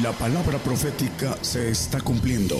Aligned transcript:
La 0.00 0.10
palabra 0.12 0.56
profética 0.56 1.36
se 1.42 1.68
está 1.68 2.00
cumpliendo. 2.00 2.54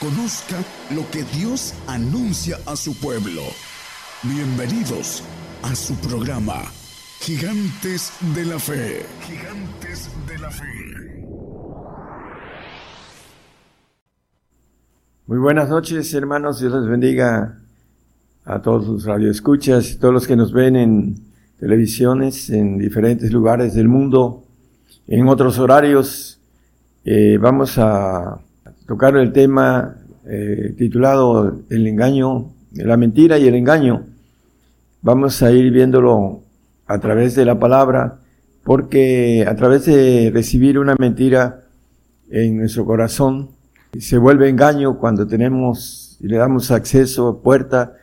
Conozca 0.00 0.56
lo 0.94 1.02
que 1.10 1.22
Dios 1.38 1.74
anuncia 1.86 2.56
a 2.64 2.76
su 2.76 2.98
pueblo. 2.98 3.42
Bienvenidos 4.22 5.22
a 5.62 5.74
su 5.74 5.94
programa, 5.96 6.62
Gigantes 7.20 8.10
de 8.34 8.46
la 8.46 8.58
Fe. 8.58 9.02
Gigantes 9.20 10.08
de 10.26 10.38
la 10.38 10.50
Fe. 10.50 10.64
Muy 15.26 15.36
buenas 15.36 15.68
noches, 15.68 16.14
hermanos. 16.14 16.58
Dios 16.58 16.72
les 16.72 16.88
bendiga 16.88 17.58
a 18.46 18.62
todos 18.62 18.86
los 18.86 19.04
radioescuchas, 19.04 19.98
todos 20.00 20.14
los 20.14 20.26
que 20.26 20.36
nos 20.36 20.54
ven 20.54 20.74
en 20.74 21.16
televisiones 21.60 22.48
en 22.48 22.78
diferentes 22.78 23.30
lugares 23.30 23.74
del 23.74 23.88
mundo 23.88 24.45
en 25.08 25.28
otros 25.28 25.58
horarios 25.58 26.40
eh, 27.04 27.38
vamos 27.40 27.78
a 27.78 28.40
tocar 28.86 29.16
el 29.16 29.32
tema 29.32 29.96
eh, 30.26 30.74
titulado 30.76 31.60
El 31.70 31.86
engaño, 31.86 32.52
la 32.72 32.96
mentira 32.96 33.38
y 33.38 33.46
el 33.46 33.54
engaño. 33.54 34.04
Vamos 35.02 35.42
a 35.42 35.52
ir 35.52 35.70
viéndolo 35.70 36.42
a 36.86 36.98
través 36.98 37.34
de 37.36 37.44
la 37.44 37.58
palabra, 37.58 38.18
porque 38.64 39.46
a 39.48 39.54
través 39.54 39.86
de 39.86 40.30
recibir 40.34 40.78
una 40.78 40.96
mentira 40.98 41.62
en 42.28 42.56
nuestro 42.58 42.84
corazón, 42.84 43.50
se 43.98 44.18
vuelve 44.18 44.48
engaño 44.48 44.98
cuando 44.98 45.26
tenemos 45.26 46.16
y 46.20 46.26
le 46.26 46.36
damos 46.36 46.70
acceso, 46.70 47.40
puerta 47.42 47.94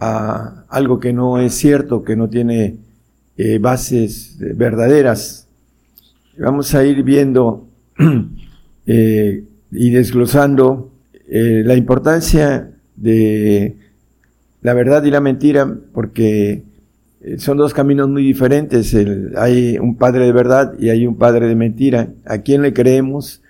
a 0.00 0.64
algo 0.68 0.98
que 0.98 1.12
no 1.12 1.38
es 1.38 1.54
cierto, 1.54 2.02
que 2.02 2.16
no 2.16 2.28
tiene 2.28 2.76
eh, 3.36 3.58
bases 3.58 4.36
verdaderas. 4.38 5.47
Vamos 6.40 6.72
a 6.76 6.84
ir 6.84 7.02
viendo 7.02 7.66
eh, 8.86 9.44
y 9.72 9.90
desglosando 9.90 10.92
eh, 11.28 11.62
la 11.64 11.74
importancia 11.74 12.70
de 12.94 13.76
la 14.62 14.72
verdad 14.72 15.02
y 15.02 15.10
la 15.10 15.20
mentira, 15.20 15.76
porque 15.92 16.62
eh, 17.22 17.38
son 17.38 17.58
dos 17.58 17.74
caminos 17.74 18.08
muy 18.08 18.22
diferentes. 18.22 18.96
hay 19.36 19.78
un 19.78 19.96
padre 19.96 20.26
de 20.26 20.32
verdad 20.32 20.74
y 20.78 20.90
hay 20.90 21.08
un 21.08 21.16
padre 21.16 21.48
de 21.48 21.56
mentira. 21.56 22.10
¿A 22.24 22.38
quién 22.38 22.62
le 22.62 22.72
creemos? 22.72 23.42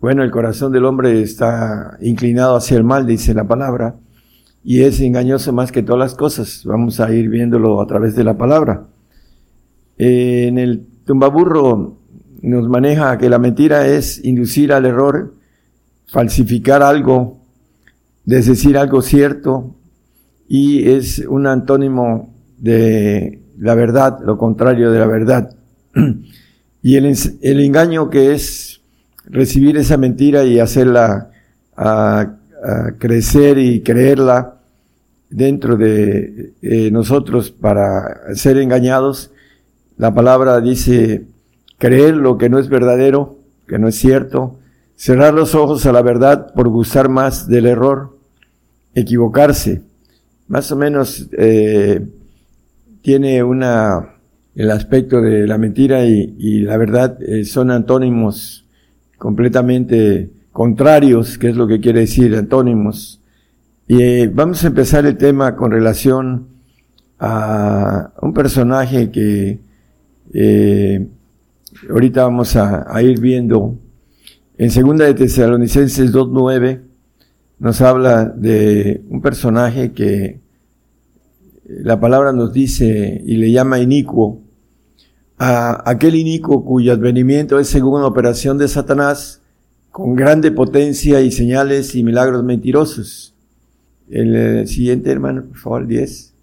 Bueno, 0.00 0.22
el 0.22 0.30
corazón 0.30 0.70
del 0.70 0.84
hombre 0.84 1.20
está 1.20 1.98
inclinado 2.00 2.54
hacia 2.54 2.76
el 2.76 2.84
mal, 2.84 3.04
dice 3.04 3.34
la 3.34 3.48
palabra, 3.48 3.96
y 4.62 4.82
es 4.82 5.00
engañoso 5.00 5.52
más 5.52 5.72
que 5.72 5.82
todas 5.82 5.98
las 5.98 6.14
cosas. 6.14 6.62
Vamos 6.64 7.00
a 7.00 7.12
ir 7.12 7.30
viéndolo 7.30 7.80
a 7.80 7.86
través 7.88 8.14
de 8.14 8.22
la 8.22 8.38
palabra. 8.38 8.86
en 9.96 10.58
el 10.58 10.86
tumbaburro 11.04 11.98
nos 12.42 12.68
maneja 12.68 13.18
que 13.18 13.28
la 13.28 13.38
mentira 13.38 13.86
es 13.86 14.24
inducir 14.24 14.72
al 14.72 14.86
error, 14.86 15.34
falsificar 16.06 16.82
algo, 16.82 17.38
desdecir 18.24 18.78
algo 18.78 19.02
cierto, 19.02 19.74
y 20.48 20.88
es 20.90 21.18
un 21.28 21.46
antónimo 21.46 22.34
de 22.58 23.40
la 23.58 23.74
verdad, 23.74 24.18
lo 24.24 24.38
contrario 24.38 24.90
de 24.90 24.98
la 24.98 25.06
verdad. 25.06 25.50
y 26.82 26.96
el, 26.96 27.60
engaño 27.60 28.08
que 28.08 28.32
es 28.34 28.80
recibir 29.26 29.76
esa 29.76 29.96
mentira 29.96 30.44
y 30.44 30.58
hacerla 30.58 31.30
crecer 32.98 33.58
y 33.58 33.82
creerla 33.82 34.54
dentro 35.30 35.76
de 35.76 36.54
eh, 36.62 36.90
nosotros 36.90 37.50
para 37.50 38.34
ser 38.34 38.58
engañados, 38.58 39.30
la 39.96 40.14
palabra 40.14 40.60
dice 40.60 41.26
creer 41.78 42.16
lo 42.16 42.36
que 42.36 42.48
no 42.48 42.58
es 42.58 42.68
verdadero, 42.68 43.38
que 43.66 43.78
no 43.78 43.88
es 43.88 43.94
cierto, 43.94 44.58
cerrar 44.96 45.32
los 45.32 45.54
ojos 45.54 45.86
a 45.86 45.92
la 45.92 46.02
verdad 46.02 46.52
por 46.54 46.68
gustar 46.68 47.08
más 47.08 47.48
del 47.48 47.66
error, 47.66 48.18
equivocarse. 48.94 49.82
Más 50.48 50.72
o 50.72 50.76
menos 50.76 51.28
eh, 51.38 52.04
tiene 53.00 53.42
una 53.42 54.14
el 54.56 54.72
aspecto 54.72 55.20
de 55.20 55.46
la 55.46 55.56
mentira 55.56 56.04
y, 56.04 56.62
la 56.62 56.76
verdad 56.76 57.16
eh, 57.22 57.44
son 57.44 57.70
antónimos 57.70 58.66
completamente 59.16 60.30
contrarios, 60.50 61.38
que 61.38 61.50
es 61.50 61.56
lo 61.56 61.68
que 61.68 61.78
quiere 61.78 62.00
decir 62.00 62.34
antónimos. 62.34 63.20
Y 63.86 64.02
eh, 64.02 64.30
vamos 64.34 64.64
a 64.64 64.66
empezar 64.66 65.06
el 65.06 65.16
tema 65.16 65.54
con 65.54 65.70
relación 65.70 66.48
a 67.20 68.10
un 68.20 68.34
personaje 68.34 69.12
que 69.12 69.60
ahorita 71.88 72.24
vamos 72.24 72.56
a, 72.56 73.02
ir 73.02 73.20
viendo. 73.20 73.78
En 74.56 74.70
segunda 74.70 75.04
de 75.04 75.14
Tesalonicenses 75.14 76.12
2.9 76.12 76.82
nos 77.58 77.80
habla 77.80 78.24
de 78.24 79.02
un 79.08 79.20
personaje 79.20 79.92
que 79.92 80.40
la 81.64 82.00
palabra 82.00 82.32
nos 82.32 82.52
dice 82.52 83.22
y 83.24 83.36
le 83.36 83.50
llama 83.50 83.78
inicuo. 83.78 84.42
A 85.38 85.88
aquel 85.88 86.16
inicuo 86.16 86.64
cuyo 86.64 86.92
advenimiento 86.92 87.60
es 87.60 87.68
según 87.68 88.02
operación 88.02 88.58
de 88.58 88.66
Satanás, 88.66 89.40
con 89.90 90.16
grande 90.16 90.50
potencia 90.50 91.20
y 91.20 91.30
señales 91.30 91.94
y 91.94 92.02
milagros 92.02 92.42
mentirosos. 92.42 93.34
El, 94.10 94.34
eh, 94.34 94.66
siguiente, 94.66 95.10
hermano, 95.10 95.44
por 95.44 95.58
favor, 95.58 95.86
10. 95.86 96.34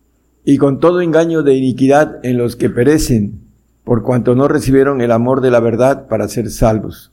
Y 0.45 0.57
con 0.57 0.79
todo 0.79 1.01
engaño 1.01 1.43
de 1.43 1.55
iniquidad 1.55 2.19
en 2.23 2.37
los 2.37 2.55
que 2.55 2.69
perecen, 2.69 3.44
por 3.85 4.01
cuanto 4.01 4.35
no 4.35 4.49
recibieron 4.49 4.99
el 4.99 5.11
amor 5.11 5.39
de 5.39 5.51
la 5.51 5.61
verdad 5.61 6.07
para 6.07 6.27
ser 6.27 6.49
salvos. 6.49 7.11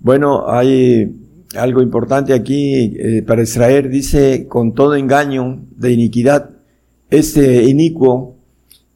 Bueno, 0.00 0.50
hay 0.50 1.16
algo 1.56 1.82
importante 1.82 2.34
aquí 2.34 2.96
eh, 2.98 3.22
para 3.26 3.42
extraer, 3.42 3.88
dice, 3.88 4.46
con 4.48 4.74
todo 4.74 4.96
engaño 4.96 5.60
de 5.76 5.92
iniquidad, 5.92 6.50
este 7.10 7.64
inicuo 7.64 8.36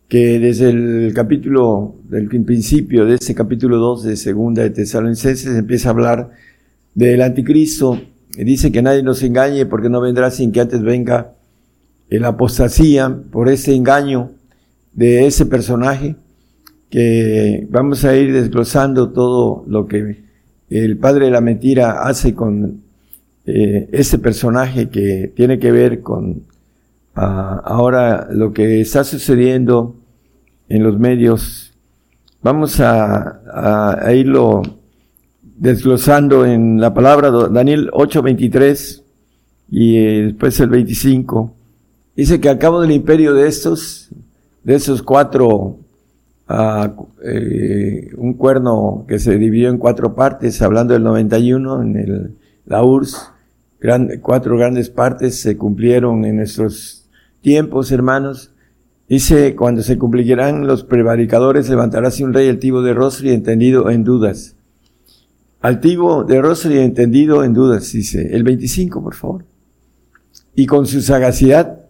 que 0.08 0.38
desde 0.38 0.70
el 0.70 1.12
capítulo, 1.14 1.94
del 2.08 2.28
principio 2.28 3.06
de 3.06 3.14
este 3.14 3.34
capítulo 3.34 3.78
2 3.78 4.02
de 4.04 4.16
segunda 4.16 4.62
de 4.62 4.70
Tesalonicenses 4.70 5.56
empieza 5.56 5.88
a 5.88 5.92
hablar 5.92 6.30
del 6.94 7.22
anticristo, 7.22 8.00
y 8.36 8.44
dice 8.44 8.72
que 8.72 8.82
nadie 8.82 9.04
nos 9.04 9.22
engañe 9.22 9.66
porque 9.66 9.88
no 9.88 10.00
vendrá 10.00 10.30
sin 10.30 10.50
que 10.50 10.60
antes 10.60 10.82
venga 10.82 11.34
la 12.08 12.28
apostasía 12.28 13.16
por 13.30 13.48
ese 13.48 13.74
engaño 13.74 14.32
de 14.92 15.26
ese 15.26 15.46
personaje 15.46 16.16
que 16.94 17.66
vamos 17.70 18.04
a 18.04 18.14
ir 18.14 18.32
desglosando 18.32 19.10
todo 19.10 19.64
lo 19.66 19.88
que 19.88 20.22
el 20.70 20.96
padre 20.96 21.24
de 21.24 21.32
la 21.32 21.40
mentira 21.40 22.04
hace 22.04 22.36
con 22.36 22.84
eh, 23.46 23.88
ese 23.90 24.20
personaje 24.20 24.90
que 24.90 25.32
tiene 25.34 25.58
que 25.58 25.72
ver 25.72 26.02
con 26.02 26.44
ah, 27.16 27.60
ahora 27.64 28.28
lo 28.30 28.52
que 28.52 28.80
está 28.80 29.02
sucediendo 29.02 29.96
en 30.68 30.84
los 30.84 30.96
medios. 30.96 31.72
Vamos 32.42 32.78
a, 32.78 33.98
irlo 34.14 34.62
desglosando 35.42 36.46
en 36.46 36.80
la 36.80 36.94
palabra 36.94 37.32
Daniel 37.32 37.90
8:23 37.92 39.02
y 39.68 39.96
eh, 39.96 40.22
después 40.26 40.60
el 40.60 40.68
25. 40.68 41.56
Dice 42.14 42.38
que 42.38 42.50
al 42.50 42.58
cabo 42.58 42.80
del 42.80 42.92
imperio 42.92 43.34
de 43.34 43.48
estos, 43.48 44.10
de 44.62 44.76
esos 44.76 45.02
cuatro 45.02 45.80
a 46.46 46.94
eh, 47.24 48.10
un 48.16 48.34
cuerno 48.34 49.04
que 49.08 49.18
se 49.18 49.38
dividió 49.38 49.70
en 49.70 49.78
cuatro 49.78 50.14
partes, 50.14 50.60
hablando 50.62 50.94
del 50.94 51.02
91, 51.02 51.82
en 51.82 51.96
el, 51.96 52.36
la 52.66 52.84
URSS, 52.84 53.32
cuatro 54.20 54.56
grandes 54.56 54.90
partes 54.90 55.40
se 55.40 55.56
cumplieron 55.56 56.24
en 56.24 56.36
nuestros 56.36 57.08
tiempos, 57.40 57.92
hermanos. 57.92 58.52
Dice, 59.08 59.54
cuando 59.54 59.82
se 59.82 59.98
cumplirán 59.98 60.66
los 60.66 60.84
prevaricadores, 60.84 61.68
levantaráse 61.68 62.24
un 62.24 62.32
rey 62.32 62.48
altivo 62.48 62.80
de 62.82 62.94
rostro 62.94 63.28
y 63.28 63.32
entendido 63.32 63.90
en 63.90 64.02
dudas. 64.02 64.56
Altivo 65.60 66.24
de 66.24 66.40
rostro 66.40 66.72
y 66.72 66.78
entendido 66.78 67.44
en 67.44 67.52
dudas, 67.52 67.92
dice. 67.92 68.34
El 68.34 68.44
25, 68.44 69.02
por 69.02 69.14
favor. 69.14 69.44
Y 70.54 70.66
con 70.66 70.86
su 70.86 71.02
sagacidad, 71.02 71.84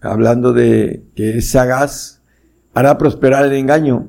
hablando 0.00 0.52
de 0.52 1.04
que 1.14 1.38
es 1.38 1.50
sagaz, 1.50 2.17
hará 2.74 2.98
prosperar 2.98 3.44
el 3.44 3.52
engaño. 3.52 4.08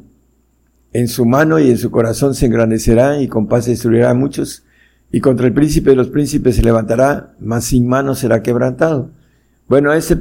En 0.92 1.08
su 1.08 1.26
mano 1.26 1.60
y 1.60 1.70
en 1.70 1.78
su 1.78 1.92
corazón 1.92 2.34
se 2.34 2.48
engrandecerá 2.48 3.22
y 3.22 3.28
con 3.28 3.48
paz 3.48 3.66
destruirá 3.66 4.10
a 4.10 4.14
muchos. 4.16 4.64
Y 5.12 5.22
contra 5.22 5.48
el 5.48 5.54
príncipe 5.54 5.92
de 5.92 5.96
los 5.96 6.10
príncipes 6.10 6.56
se 6.56 6.64
levantará, 6.64 7.36
mas 7.40 7.66
sin 7.66 7.88
mano 7.88 8.16
será 8.16 8.42
quebrantado. 8.44 9.12
Bueno, 9.68 9.94
ese 9.94 10.18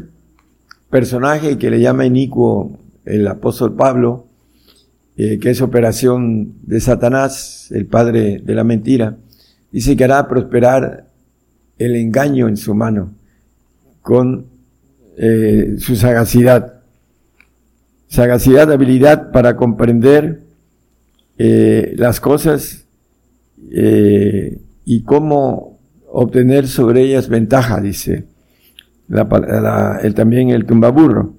personaje 0.91 1.59
que 1.59 1.71
le 1.71 1.81
llama 1.81 2.07
inicuo 2.07 2.79
el 3.05 3.27
apóstol 3.27 3.75
Pablo, 3.75 4.27
eh, 5.17 5.39
que 5.39 5.51
es 5.51 5.61
operación 5.61 6.55
de 6.63 6.81
Satanás, 6.81 7.71
el 7.71 7.87
padre 7.87 8.41
de 8.45 8.55
la 8.55 8.65
mentira, 8.65 9.17
dice 9.73 9.97
que 9.97 10.05
hará 10.05 10.29
prosperar 10.29 11.09
el 11.79 11.97
engaño 11.97 12.49
en 12.49 12.57
su 12.57 12.75
mano 12.75 13.15
con 14.03 14.47
eh, 15.17 15.77
su 15.79 15.97
sagacidad 15.97 16.78
sagacidad, 18.09 18.73
habilidad 18.73 19.31
para 19.31 19.57
comprender 19.57 20.43
eh, 21.39 21.95
las 21.97 22.21
cosas 22.21 22.87
eh, 23.71 24.61
y 24.85 25.03
cómo 25.03 25.79
obtener 26.11 26.67
sobre 26.67 27.03
ellas 27.03 27.29
ventaja, 27.29 27.81
dice 27.81 28.27
la, 29.09 29.99
el, 30.03 30.15
también 30.15 30.51
el 30.51 30.65
tumbaburro. 30.67 31.35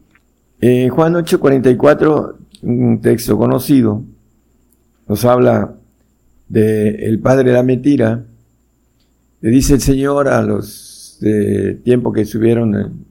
Eh, 0.62 0.90
Juan 0.90 1.14
8:44, 1.14 2.36
un 2.64 3.02
texto 3.02 3.38
conocido, 3.38 4.04
nos 5.08 5.26
habla 5.26 5.76
de 6.48 6.90
el 7.06 7.20
padre 7.20 7.50
de 7.50 7.56
la 7.56 7.64
mentira. 7.64 8.26
Le 9.42 9.50
dice 9.50 9.76
el 9.76 9.82
Señor 9.82 10.28
a 10.28 10.42
los 10.42 11.18
de 11.22 11.76
tiempo 11.76 12.12
que 12.12 12.22
estuvieron 12.22 13.06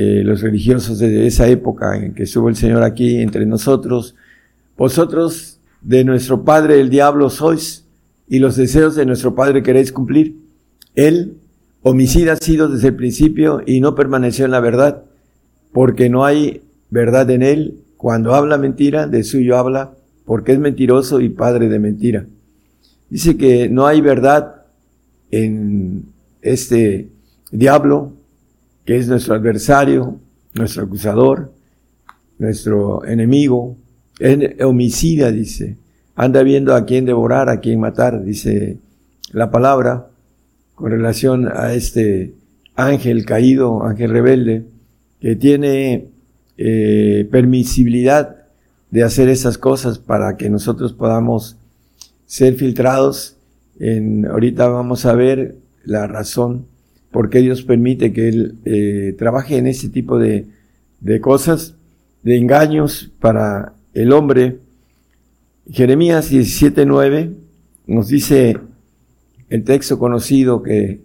eh, 0.00 0.22
los 0.22 0.42
religiosos 0.42 1.00
de 1.00 1.26
esa 1.26 1.48
época 1.48 1.96
en 1.96 2.14
que 2.14 2.22
estuvo 2.22 2.48
el 2.48 2.54
Señor 2.54 2.84
aquí 2.84 3.16
entre 3.20 3.44
nosotros, 3.46 4.14
vosotros 4.76 5.58
de 5.82 6.04
nuestro 6.04 6.44
padre 6.44 6.80
el 6.80 6.88
diablo 6.88 7.30
sois 7.30 7.84
y 8.28 8.38
los 8.38 8.54
deseos 8.54 8.94
de 8.94 9.06
nuestro 9.06 9.34
padre 9.34 9.64
queréis 9.64 9.90
cumplir. 9.90 10.36
Él, 10.94 11.38
homicida 11.82 12.34
ha 12.34 12.36
sido 12.36 12.68
desde 12.68 12.88
el 12.88 12.94
principio 12.94 13.60
y 13.66 13.80
no 13.80 13.96
permaneció 13.96 14.44
en 14.44 14.52
la 14.52 14.60
verdad, 14.60 15.02
porque 15.72 16.08
no 16.08 16.24
hay 16.24 16.62
verdad 16.90 17.28
en 17.32 17.42
él. 17.42 17.80
Cuando 17.96 18.36
habla 18.36 18.56
mentira, 18.56 19.08
de 19.08 19.24
suyo 19.24 19.56
habla, 19.56 19.94
porque 20.24 20.52
es 20.52 20.60
mentiroso 20.60 21.20
y 21.20 21.28
padre 21.28 21.68
de 21.68 21.80
mentira. 21.80 22.24
Dice 23.10 23.36
que 23.36 23.68
no 23.68 23.88
hay 23.88 24.00
verdad 24.00 24.62
en 25.32 26.04
este 26.40 27.08
diablo, 27.50 28.12
que 28.88 28.96
es 28.96 29.06
nuestro 29.06 29.34
adversario, 29.34 30.18
nuestro 30.54 30.84
acusador, 30.84 31.52
nuestro 32.38 33.04
enemigo, 33.04 33.76
es 34.18 34.62
homicida, 34.64 35.30
dice. 35.30 35.76
Anda 36.14 36.42
viendo 36.42 36.74
a 36.74 36.86
quién 36.86 37.04
devorar, 37.04 37.50
a 37.50 37.60
quién 37.60 37.80
matar, 37.80 38.24
dice 38.24 38.78
la 39.30 39.50
palabra, 39.50 40.06
con 40.74 40.90
relación 40.90 41.48
a 41.54 41.74
este 41.74 42.32
ángel 42.76 43.26
caído, 43.26 43.84
ángel 43.84 44.10
rebelde, 44.10 44.64
que 45.20 45.36
tiene 45.36 46.06
eh, 46.56 47.28
permisibilidad 47.30 48.36
de 48.90 49.02
hacer 49.02 49.28
esas 49.28 49.58
cosas 49.58 49.98
para 49.98 50.38
que 50.38 50.48
nosotros 50.48 50.94
podamos 50.94 51.58
ser 52.24 52.54
filtrados. 52.54 53.36
En, 53.78 54.24
ahorita 54.24 54.66
vamos 54.68 55.04
a 55.04 55.12
ver 55.12 55.56
la 55.84 56.06
razón 56.06 56.67
por 57.10 57.30
qué 57.30 57.40
Dios 57.40 57.62
permite 57.62 58.12
que 58.12 58.28
Él 58.28 58.58
eh, 58.64 59.14
trabaje 59.18 59.56
en 59.56 59.66
ese 59.66 59.88
tipo 59.88 60.18
de, 60.18 60.46
de 61.00 61.20
cosas, 61.20 61.76
de 62.22 62.36
engaños 62.36 63.12
para 63.20 63.74
el 63.94 64.12
hombre. 64.12 64.58
Jeremías 65.70 66.32
17.9 66.32 67.34
nos 67.86 68.08
dice 68.08 68.58
el 69.48 69.64
texto 69.64 69.98
conocido 69.98 70.62
que 70.62 71.00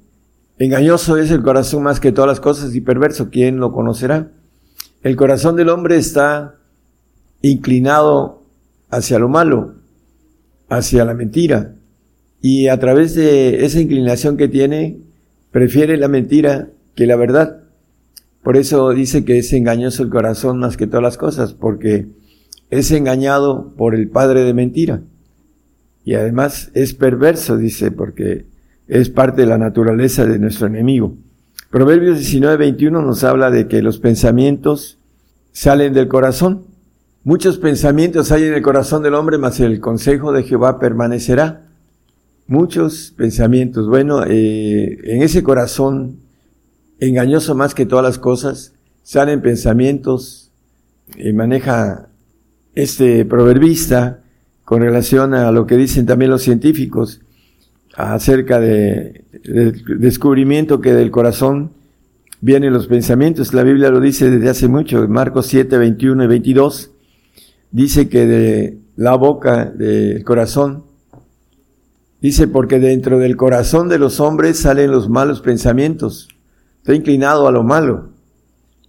engañoso 0.57 1.17
es 1.17 1.31
el 1.31 1.41
corazón 1.41 1.83
más 1.83 1.99
que 1.99 2.11
todas 2.11 2.27
las 2.27 2.39
cosas 2.39 2.75
y 2.75 2.81
perverso, 2.81 3.29
¿quién 3.29 3.57
lo 3.57 3.71
conocerá? 3.71 4.31
El 5.01 5.15
corazón 5.15 5.55
del 5.55 5.69
hombre 5.69 5.97
está 5.97 6.55
inclinado 7.41 8.43
hacia 8.89 9.19
lo 9.19 9.27
malo, 9.27 9.75
hacia 10.69 11.03
la 11.05 11.13
mentira, 11.13 11.75
y 12.41 12.67
a 12.67 12.79
través 12.79 13.15
de 13.15 13.65
esa 13.65 13.79
inclinación 13.79 14.37
que 14.37 14.47
tiene, 14.47 14.99
prefiere 15.53 15.97
la 15.97 16.09
mentira 16.09 16.69
que 16.95 17.05
la 17.05 17.15
verdad. 17.15 17.61
Por 18.41 18.57
eso 18.57 18.89
dice 18.89 19.23
que 19.23 19.37
es 19.37 19.53
engañoso 19.53 20.03
el 20.03 20.09
corazón 20.09 20.59
más 20.59 20.75
que 20.75 20.87
todas 20.87 21.03
las 21.03 21.17
cosas, 21.17 21.53
porque 21.53 22.07
es 22.69 22.91
engañado 22.91 23.73
por 23.77 23.95
el 23.95 24.09
padre 24.09 24.41
de 24.41 24.53
mentira. 24.53 25.01
Y 26.03 26.15
además 26.15 26.71
es 26.73 26.93
perverso, 26.93 27.55
dice, 27.55 27.91
porque 27.91 28.47
es 28.87 29.09
parte 29.09 29.43
de 29.43 29.47
la 29.47 29.59
naturaleza 29.59 30.25
de 30.25 30.39
nuestro 30.39 30.67
enemigo. 30.67 31.15
Proverbios 31.69 32.17
19, 32.17 32.57
21 32.57 33.01
nos 33.03 33.23
habla 33.23 33.51
de 33.51 33.67
que 33.67 33.81
los 33.83 33.99
pensamientos 33.99 34.99
salen 35.51 35.93
del 35.93 36.07
corazón. 36.07 36.65
Muchos 37.23 37.59
pensamientos 37.59 38.31
hay 38.31 38.45
en 38.45 38.55
el 38.55 38.61
corazón 38.63 39.03
del 39.03 39.13
hombre, 39.13 39.37
mas 39.37 39.59
el 39.59 39.79
consejo 39.79 40.33
de 40.33 40.43
Jehová 40.43 40.79
permanecerá 40.79 41.62
muchos 42.47 43.13
pensamientos. 43.17 43.87
Bueno, 43.87 44.23
eh, 44.25 44.99
en 45.03 45.21
ese 45.21 45.43
corazón 45.43 46.19
engañoso 46.99 47.55
más 47.55 47.73
que 47.73 47.85
todas 47.85 48.03
las 48.03 48.19
cosas, 48.19 48.73
salen 49.03 49.41
pensamientos, 49.41 50.43
y 51.17 51.33
maneja 51.33 52.07
este 52.75 53.25
proverbista 53.25 54.21
con 54.65 54.81
relación 54.81 55.33
a 55.33 55.51
lo 55.51 55.67
que 55.67 55.77
dicen 55.77 56.05
también 56.05 56.31
los 56.31 56.41
científicos 56.41 57.21
acerca 57.95 58.59
de, 58.59 59.25
del 59.43 59.99
descubrimiento 59.99 60.81
que 60.81 60.93
del 60.93 61.11
corazón 61.11 61.73
vienen 62.41 62.73
los 62.73 62.87
pensamientos. 62.87 63.53
La 63.53 63.63
Biblia 63.63 63.89
lo 63.89 63.99
dice 63.99 64.31
desde 64.31 64.49
hace 64.49 64.67
mucho, 64.67 65.07
Marcos 65.07 65.47
7, 65.47 65.77
21 65.77 66.23
y 66.23 66.27
22, 66.27 66.91
dice 67.71 68.09
que 68.09 68.25
de 68.25 68.77
la 68.95 69.15
boca 69.15 69.65
del 69.65 70.23
corazón 70.23 70.85
Dice, 72.23 72.47
porque 72.47 72.79
dentro 72.79 73.19
del 73.19 73.35
corazón 73.35 73.89
de 73.89 73.99
los 73.99 74.21
hombres 74.21 74.57
salen 74.57 74.91
los 74.91 75.09
malos 75.09 75.41
pensamientos. 75.41 76.29
Está 76.77 76.95
inclinado 76.95 77.49
a 77.49 77.51
lo 77.51 77.63
malo. 77.63 78.11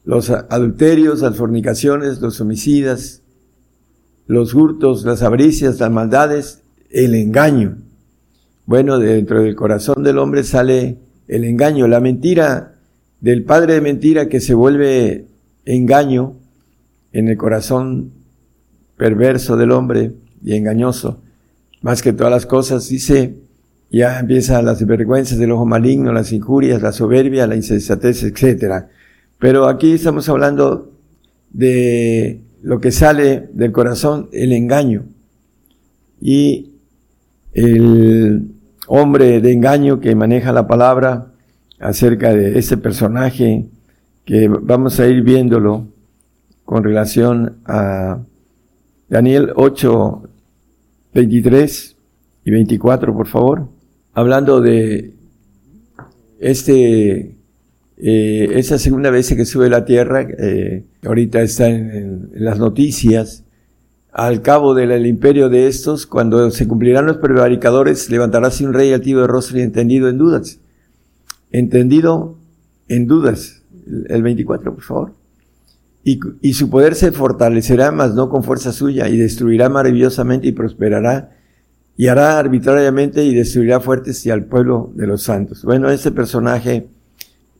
Los 0.04 0.31
adulterios, 0.31 1.20
las 1.20 1.36
fornicaciones, 1.36 2.20
los 2.20 2.40
homicidas, 2.40 3.22
los 4.28 4.54
hurtos, 4.54 5.04
las 5.04 5.22
avaricias, 5.22 5.81
las 5.81 5.90
maldades, 5.90 6.62
el 6.90 7.16
engaño. 7.16 7.78
Bueno, 8.66 9.00
dentro 9.00 9.42
del 9.42 9.56
corazón 9.56 10.04
del 10.04 10.19
hombre 10.19 10.44
sale 10.44 10.98
el 11.26 11.42
engaño, 11.42 11.88
la 11.88 11.98
mentira 11.98 12.76
del 13.20 13.42
padre 13.42 13.75
de 13.75 13.81
mentira 13.81 14.28
que 14.28 14.40
se 14.40 14.54
vuelve 14.54 15.26
engaño 15.64 16.36
en 17.10 17.26
el 17.26 17.36
corazón 17.36 18.12
perverso 18.96 19.56
del 19.56 19.72
hombre 19.72 20.12
y 20.44 20.54
engañoso 20.54 21.24
más 21.84 22.00
que 22.00 22.14
todas 22.14 22.32
las 22.32 22.46
cosas, 22.46 22.88
dice, 22.88 23.34
ya 23.90 24.19
empiezan 24.19 24.64
las 24.64 24.84
vergüenzas 24.86 25.36
del 25.36 25.52
ojo 25.52 25.66
maligno, 25.66 26.14
las 26.14 26.32
injurias, 26.32 26.81
la 26.81 26.92
soberbia, 26.92 27.46
la 27.46 27.56
insensatez, 27.56 28.22
etc. 28.22 28.86
Pero 29.38 29.69
aquí 29.69 29.92
estamos 29.92 30.26
hablando 30.31 30.94
de 31.50 32.40
lo 32.62 32.81
que 32.81 32.90
sale 32.90 33.50
del 33.52 33.70
corazón, 33.70 34.31
el 34.32 34.52
engaño. 34.52 35.04
Y 36.22 36.70
el 37.53 38.48
hombre 38.86 39.43
de 39.43 39.53
engaño 39.53 40.00
que 40.00 40.14
maneja 40.14 40.55
la 40.55 40.67
palabra 40.67 41.32
acerca 41.81 42.32
de 42.32 42.58
ese 42.58 42.79
personaje 42.79 43.67
que 44.24 44.48
vamos 44.48 45.00
a 45.00 45.06
ir 45.06 45.22
viéndolo 45.22 45.86
con 46.64 46.82
relación 46.82 47.58
a 47.67 48.20
Daniel 49.10 49.53
8, 49.55 50.23
23 51.15 51.97
y 52.44 52.51
24, 52.51 53.15
por 53.15 53.29
favor. 53.29 53.69
Hablando 54.13 54.61
de 54.61 55.15
este, 56.41 57.37
eh, 57.97 58.49
esa 58.55 58.79
segunda 58.79 59.11
vez 59.11 59.33
que 59.33 59.47
sube 59.47 59.71
la 59.71 59.85
tierra, 59.85 60.27
eh, 60.39 60.85
ahorita 61.05 61.41
está 61.43 61.69
en, 61.69 62.31
las 62.35 62.59
noticias, 62.59 63.44
al 64.13 64.43
cabo 64.43 64.75
del 64.75 65.06
imperio 65.06 65.49
de 65.49 65.67
estos, 65.67 66.06
cuando 66.06 66.51
se 66.51 66.69
cumplirán 66.69 67.06
los 67.06 67.17
prevaricadores, 67.17 68.11
levantaráse 68.11 68.65
un 68.67 68.73
rey 68.73 68.93
altivo 68.93 69.23
de 69.23 69.27
rostro 69.27 69.59
y 69.59 69.63
entendido 69.63 70.09
en 70.09 70.19
dudas. 70.19 70.61
Entendido 71.51 72.37
en 72.89 73.06
dudas. 73.06 73.63
El 74.09 74.23
24, 74.23 74.75
por 74.75 74.83
favor. 74.83 75.23
Y, 76.06 76.53
su 76.53 76.69
poder 76.69 76.94
se 76.94 77.13
fortalecerá, 77.13 77.91
mas 77.91 78.15
no 78.15 78.29
con 78.29 78.44
fuerza 78.44 78.73
suya, 78.73 79.08
y 79.08 79.17
destruirá 79.17 79.70
maravillosamente 79.70 80.49
y 80.49 80.53
prosperará, 80.53 81.31
y 81.96 82.08
hará 82.08 82.39
arbitrariamente 82.39 83.25
y 83.25 83.34
destruirá 83.34 83.81
fuertes 83.81 84.27
y 84.27 84.31
al 84.31 84.44
pueblo 84.44 84.93
de 84.94 85.06
los 85.06 85.23
santos. 85.23 85.65
Bueno, 85.65 85.89
este 85.89 86.11
personaje, 86.11 86.89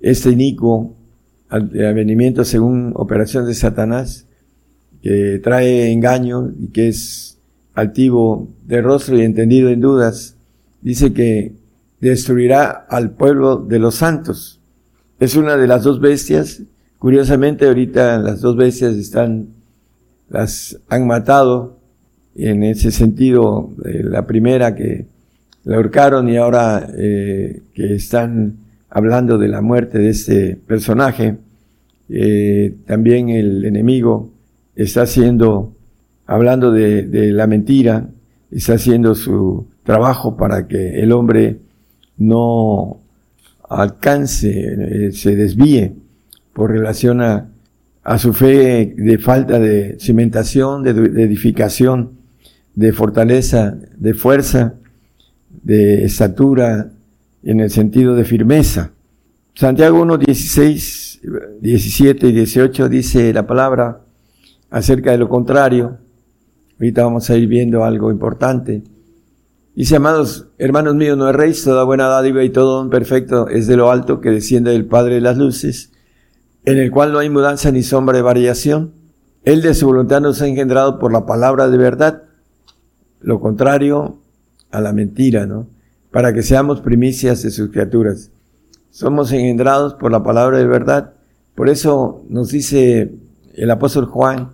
este 0.01 0.31
inicuo, 0.31 0.95
de 1.51 1.89
avenimiento 1.89 2.45
según 2.45 2.93
operación 2.97 3.47
de 3.47 3.55
Satanás, 3.55 4.27
que 5.03 5.41
trae 5.43 5.91
engaño 5.91 6.53
y 6.59 6.69
que 6.69 6.89
es 6.89 7.39
altivo 7.75 8.49
de 8.67 8.83
rostro 8.83 9.17
y 9.17 9.23
entendido 9.23 9.71
en 9.71 9.81
dudas, 9.81 10.37
dice 10.83 11.15
que 11.15 11.55
destruirá 12.01 12.71
al 12.71 13.13
pueblo 13.13 13.57
de 13.57 13.79
los 13.79 13.95
santos. 13.95 14.61
Es 15.19 15.37
una 15.37 15.57
de 15.57 15.67
las 15.67 15.85
dos 15.85 16.01
bestias 16.01 16.63
Curiosamente, 17.05 17.67
ahorita 17.67 18.17
las 18.17 18.41
dos 18.41 18.57
bestias 18.57 18.95
están, 18.95 19.49
las 20.31 20.81
han 20.89 21.07
matado, 21.07 21.77
en 22.35 22.63
ese 22.63 22.91
sentido, 22.91 23.75
eh, 23.85 24.01
la 24.03 24.27
primera 24.27 24.75
que 24.75 25.05
la 25.65 25.77
ahorcaron 25.77 26.31
y 26.31 26.39
ahora 26.39 26.89
eh, 26.97 27.61
que 27.75 27.95
están 27.97 28.57
hablando 28.89 29.37
de 29.37 29.49
la 29.49 29.61
muerte 29.61 29.99
de 29.99 30.09
este 30.09 30.57
personaje, 30.57 31.37
eh, 32.09 32.75
también 32.87 33.29
el 33.29 33.67
enemigo 33.67 34.31
está 34.75 35.03
haciendo, 35.03 35.75
hablando 36.25 36.73
de, 36.73 37.07
la 37.33 37.47
mentira, 37.47 38.09
está 38.51 38.77
haciendo 38.77 39.15
su 39.15 39.67
trabajo 39.83 40.39
para 40.39 40.67
que 40.67 41.03
el 41.03 41.13
hombre 41.13 41.59
no 42.17 42.97
alcance, 43.69 45.13
se 45.13 45.37
desvíe 45.37 45.97
por 46.55 46.71
relación 46.71 47.21
a, 47.21 47.51
su 48.19 48.33
fe 48.33 48.95
de 48.97 49.19
falta 49.19 49.59
de 49.59 49.97
cimentación, 49.99 50.83
de, 50.83 50.91
edificación, 50.91 52.13
de 52.75 52.93
fortaleza, 52.93 53.77
de 53.97 54.15
fuerza, 54.15 54.75
de 55.63 56.05
estatura, 56.05 56.91
en 57.43 57.61
el 57.61 57.71
sentido 57.71 58.15
de 58.15 58.25
firmeza. 58.25 58.93
Santiago 59.55 60.01
1, 60.01 60.19
16, 60.19 61.21
17 61.61 62.29
y 62.29 62.33
18 62.33 62.89
dice 62.89 63.33
la 63.33 63.47
palabra 63.47 64.01
acerca 64.71 65.13
de 65.13 65.19
lo 65.19 65.29
contrario. 65.29 65.99
Ahorita 66.79 67.05
vamos 67.05 67.31
a 67.31 67.37
ir 67.37 67.47
viendo 67.49 67.85
algo 67.85 68.11
importante. 68.11 68.83
Dice, 69.75 69.97
amados 69.97 70.47
hermanos 70.59 70.95
míos, 70.95 71.19
no 71.19 71.29
erréis, 71.29 71.65
toda 71.65 71.85
buena 71.85 72.07
dádiva 72.07 72.43
y 72.45 72.51
todo 72.51 72.77
don 72.77 72.91
perfecto 72.91 73.49
es 73.49 73.67
de 73.67 73.77
lo 73.77 73.91
alto 73.91 74.21
que 74.21 74.31
desciende 74.31 74.71
del 74.71 74.87
Padre 74.87 75.17
de 75.17 75.21
las 75.21 75.37
luces, 75.37 75.93
en 76.65 76.79
el 76.79 76.91
cual 76.91 77.13
no 77.13 77.19
hay 77.19 77.31
mudanza 77.31 77.71
ni 77.71 77.83
sombra 77.83 78.17
de 78.17 78.23
variación. 78.23 78.93
Él 79.45 79.63
de 79.63 79.75
su 79.75 79.87
voluntad 79.87 80.21
nos 80.21 80.41
ha 80.41 80.47
engendrado 80.47 80.99
por 80.99 81.13
la 81.13 81.27
palabra 81.27 81.69
de 81.69 81.77
verdad, 81.77 82.23
lo 83.21 83.41
contrario 83.41 84.19
a 84.71 84.81
la 84.81 84.93
mentira, 84.93 85.47
¿no? 85.47 85.69
Para 86.11 86.33
que 86.33 86.43
seamos 86.43 86.81
primicias 86.81 87.43
de 87.43 87.51
sus 87.51 87.71
criaturas. 87.71 88.31
Somos 88.91 89.33
engendrados 89.33 89.95
por 89.95 90.13
la 90.13 90.23
palabra 90.23 90.59
de 90.59 90.67
verdad. 90.67 91.13
Por 91.55 91.69
eso 91.69 92.25
nos 92.29 92.51
dice 92.51 93.13
el 93.55 93.71
apóstol 93.71 94.07
Juan 94.07 94.51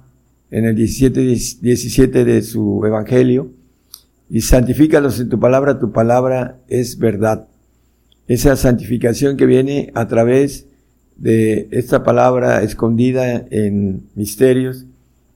en 0.50 0.64
el 0.64 0.74
17, 0.74 1.20
17 1.20 2.24
de 2.24 2.42
su 2.42 2.82
evangelio, 2.84 3.52
y 4.28 4.42
santifícalos 4.42 5.18
en 5.20 5.28
tu 5.28 5.38
palabra, 5.38 5.78
tu 5.78 5.92
palabra 5.92 6.58
es 6.68 6.98
verdad. 6.98 7.48
Esa 8.26 8.56
santificación 8.56 9.36
que 9.36 9.46
viene 9.46 9.90
a 9.94 10.06
través 10.06 10.66
de 11.20 11.68
esta 11.70 12.02
palabra 12.02 12.62
escondida 12.62 13.44
en 13.50 14.08
misterios, 14.14 14.86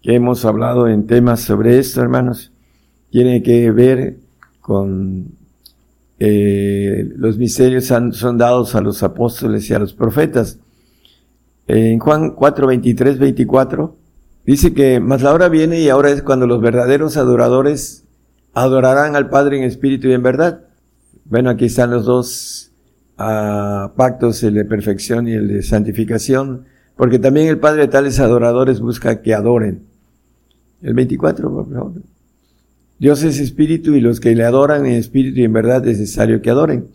que 0.03 0.15
hemos 0.15 0.45
hablado 0.45 0.89
en 0.89 1.07
temas 1.07 1.41
sobre 1.41 1.79
esto, 1.79 2.01
hermanos, 2.01 2.53
tiene 3.11 3.43
que 3.43 3.71
ver 3.71 4.17
con 4.61 5.29
eh, 6.19 7.13
los 7.17 7.37
misterios 7.37 7.85
son 7.85 8.39
dados 8.39 8.75
a 8.75 8.81
los 8.81 9.03
apóstoles 9.03 9.69
y 9.69 9.75
a 9.75 9.79
los 9.79 9.93
profetas. 9.93 10.59
En 11.67 11.99
Juan 11.99 12.31
4, 12.31 12.67
23, 12.67 13.19
24, 13.19 13.97
dice 14.47 14.73
que, 14.73 15.01
más 15.01 15.23
la 15.23 15.33
hora 15.33 15.49
viene 15.49 15.81
y 15.81 15.91
ahora 15.91 16.11
es 16.11 16.23
cuando 16.23 16.47
los 16.47 16.61
verdaderos 16.63 17.17
adoradores 17.17 18.05
adorarán 18.55 19.17
al 19.17 19.29
Padre 19.29 19.59
en 19.59 19.65
espíritu 19.65 20.09
y 20.09 20.13
en 20.13 20.23
verdad. 20.23 20.63
Bueno, 21.27 21.51
aquí 21.51 21.67
están 21.67 21.91
los 21.91 22.07
dos 22.07 22.71
uh, 23.19 23.95
pactos, 23.97 24.43
el 24.43 24.55
de 24.55 24.65
perfección 24.65 25.29
y 25.29 25.33
el 25.33 25.49
de 25.49 25.63
santificación, 25.63 26.65
porque 26.97 27.19
también 27.19 27.49
el 27.49 27.59
Padre 27.59 27.83
de 27.83 27.89
tales 27.89 28.21
adoradores 28.21 28.81
busca 28.81 29.23
que 29.23 29.35
adoren. 29.35 29.83
El 30.83 30.95
24, 30.95 31.51
por 31.51 31.73
favor. 31.73 31.93
Dios 32.99 33.23
es 33.23 33.41
espíritu 33.41 33.95
y 33.95 34.01
los 34.01 34.21
que 34.21 34.35
le 34.35 34.45
adoran 34.45 34.87
en 34.87 34.93
espíritu 34.93 35.41
y 35.41 35.45
en 35.45 35.53
verdad 35.53 35.87
es 35.87 35.99
necesario 35.99 36.41
que 36.41 36.51
adoren. 36.51 36.89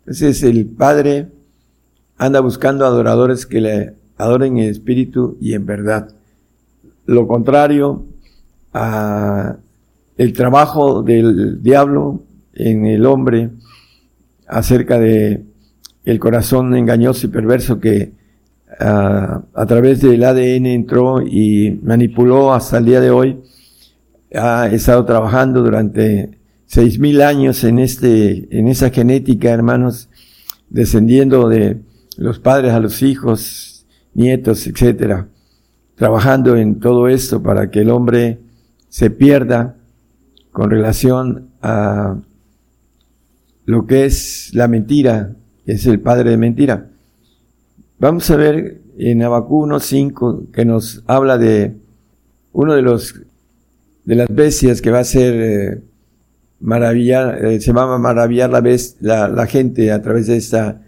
Entonces 0.00 0.42
el 0.42 0.66
Padre 0.66 1.28
anda 2.16 2.40
buscando 2.40 2.84
adoradores 2.84 3.46
que 3.46 3.60
le 3.60 3.94
adoren 4.16 4.58
en 4.58 4.68
espíritu 4.68 5.38
y 5.40 5.54
en 5.54 5.64
verdad. 5.64 6.14
Lo 7.06 7.26
contrario 7.26 8.04
a 8.74 9.56
el 10.16 10.32
trabajo 10.32 11.02
del 11.02 11.62
diablo 11.62 12.22
en 12.54 12.86
el 12.86 13.06
hombre 13.06 13.50
acerca 14.46 14.98
de 14.98 15.44
el 16.10 16.18
corazón 16.18 16.74
engañoso 16.74 17.26
y 17.26 17.30
perverso 17.30 17.78
que 17.80 18.12
ah, 18.80 19.42
a 19.52 19.66
través 19.66 20.00
del 20.00 20.24
ADN 20.24 20.66
entró 20.66 21.20
y 21.20 21.78
manipuló 21.82 22.54
hasta 22.54 22.78
el 22.78 22.86
día 22.86 23.00
de 23.00 23.10
hoy. 23.10 23.40
Ha 24.34 24.68
estado 24.68 25.04
trabajando 25.04 25.62
durante 25.62 26.38
seis 26.64 26.98
mil 26.98 27.20
años 27.20 27.62
en 27.64 27.78
este, 27.78 28.48
en 28.56 28.68
esa 28.68 28.90
genética, 28.90 29.50
hermanos, 29.50 30.08
descendiendo 30.70 31.48
de 31.48 31.80
los 32.16 32.38
padres 32.38 32.72
a 32.72 32.80
los 32.80 33.02
hijos, 33.02 33.86
nietos, 34.14 34.66
etcétera, 34.66 35.28
trabajando 35.94 36.56
en 36.56 36.80
todo 36.80 37.08
esto 37.08 37.42
para 37.42 37.70
que 37.70 37.80
el 37.80 37.90
hombre 37.90 38.40
se 38.88 39.10
pierda 39.10 39.76
con 40.52 40.70
relación 40.70 41.50
a 41.60 42.16
lo 43.66 43.86
que 43.86 44.06
es 44.06 44.50
la 44.54 44.68
mentira, 44.68 45.34
es 45.72 45.86
el 45.86 46.00
padre 46.00 46.30
de 46.30 46.36
mentira. 46.36 46.90
Vamos 47.98 48.30
a 48.30 48.36
ver 48.36 48.80
en 48.98 49.22
Abacú 49.22 49.66
1.5 49.66 50.50
que 50.52 50.64
nos 50.64 51.02
habla 51.06 51.38
de 51.38 51.74
uno 52.52 52.74
de 52.74 52.82
los 52.82 53.14
de 54.04 54.14
las 54.14 54.28
bestias 54.28 54.80
que 54.80 54.90
va 54.90 55.00
a 55.00 55.04
ser 55.04 55.34
eh, 55.34 55.82
maravillar, 56.60 57.44
eh, 57.44 57.60
se 57.60 57.72
va 57.72 57.94
a 57.94 57.98
maravillar 57.98 58.50
la, 58.50 58.62
la, 59.00 59.28
la 59.28 59.46
gente 59.46 59.92
a 59.92 60.00
través 60.00 60.26
de 60.26 60.36
esta 60.36 60.80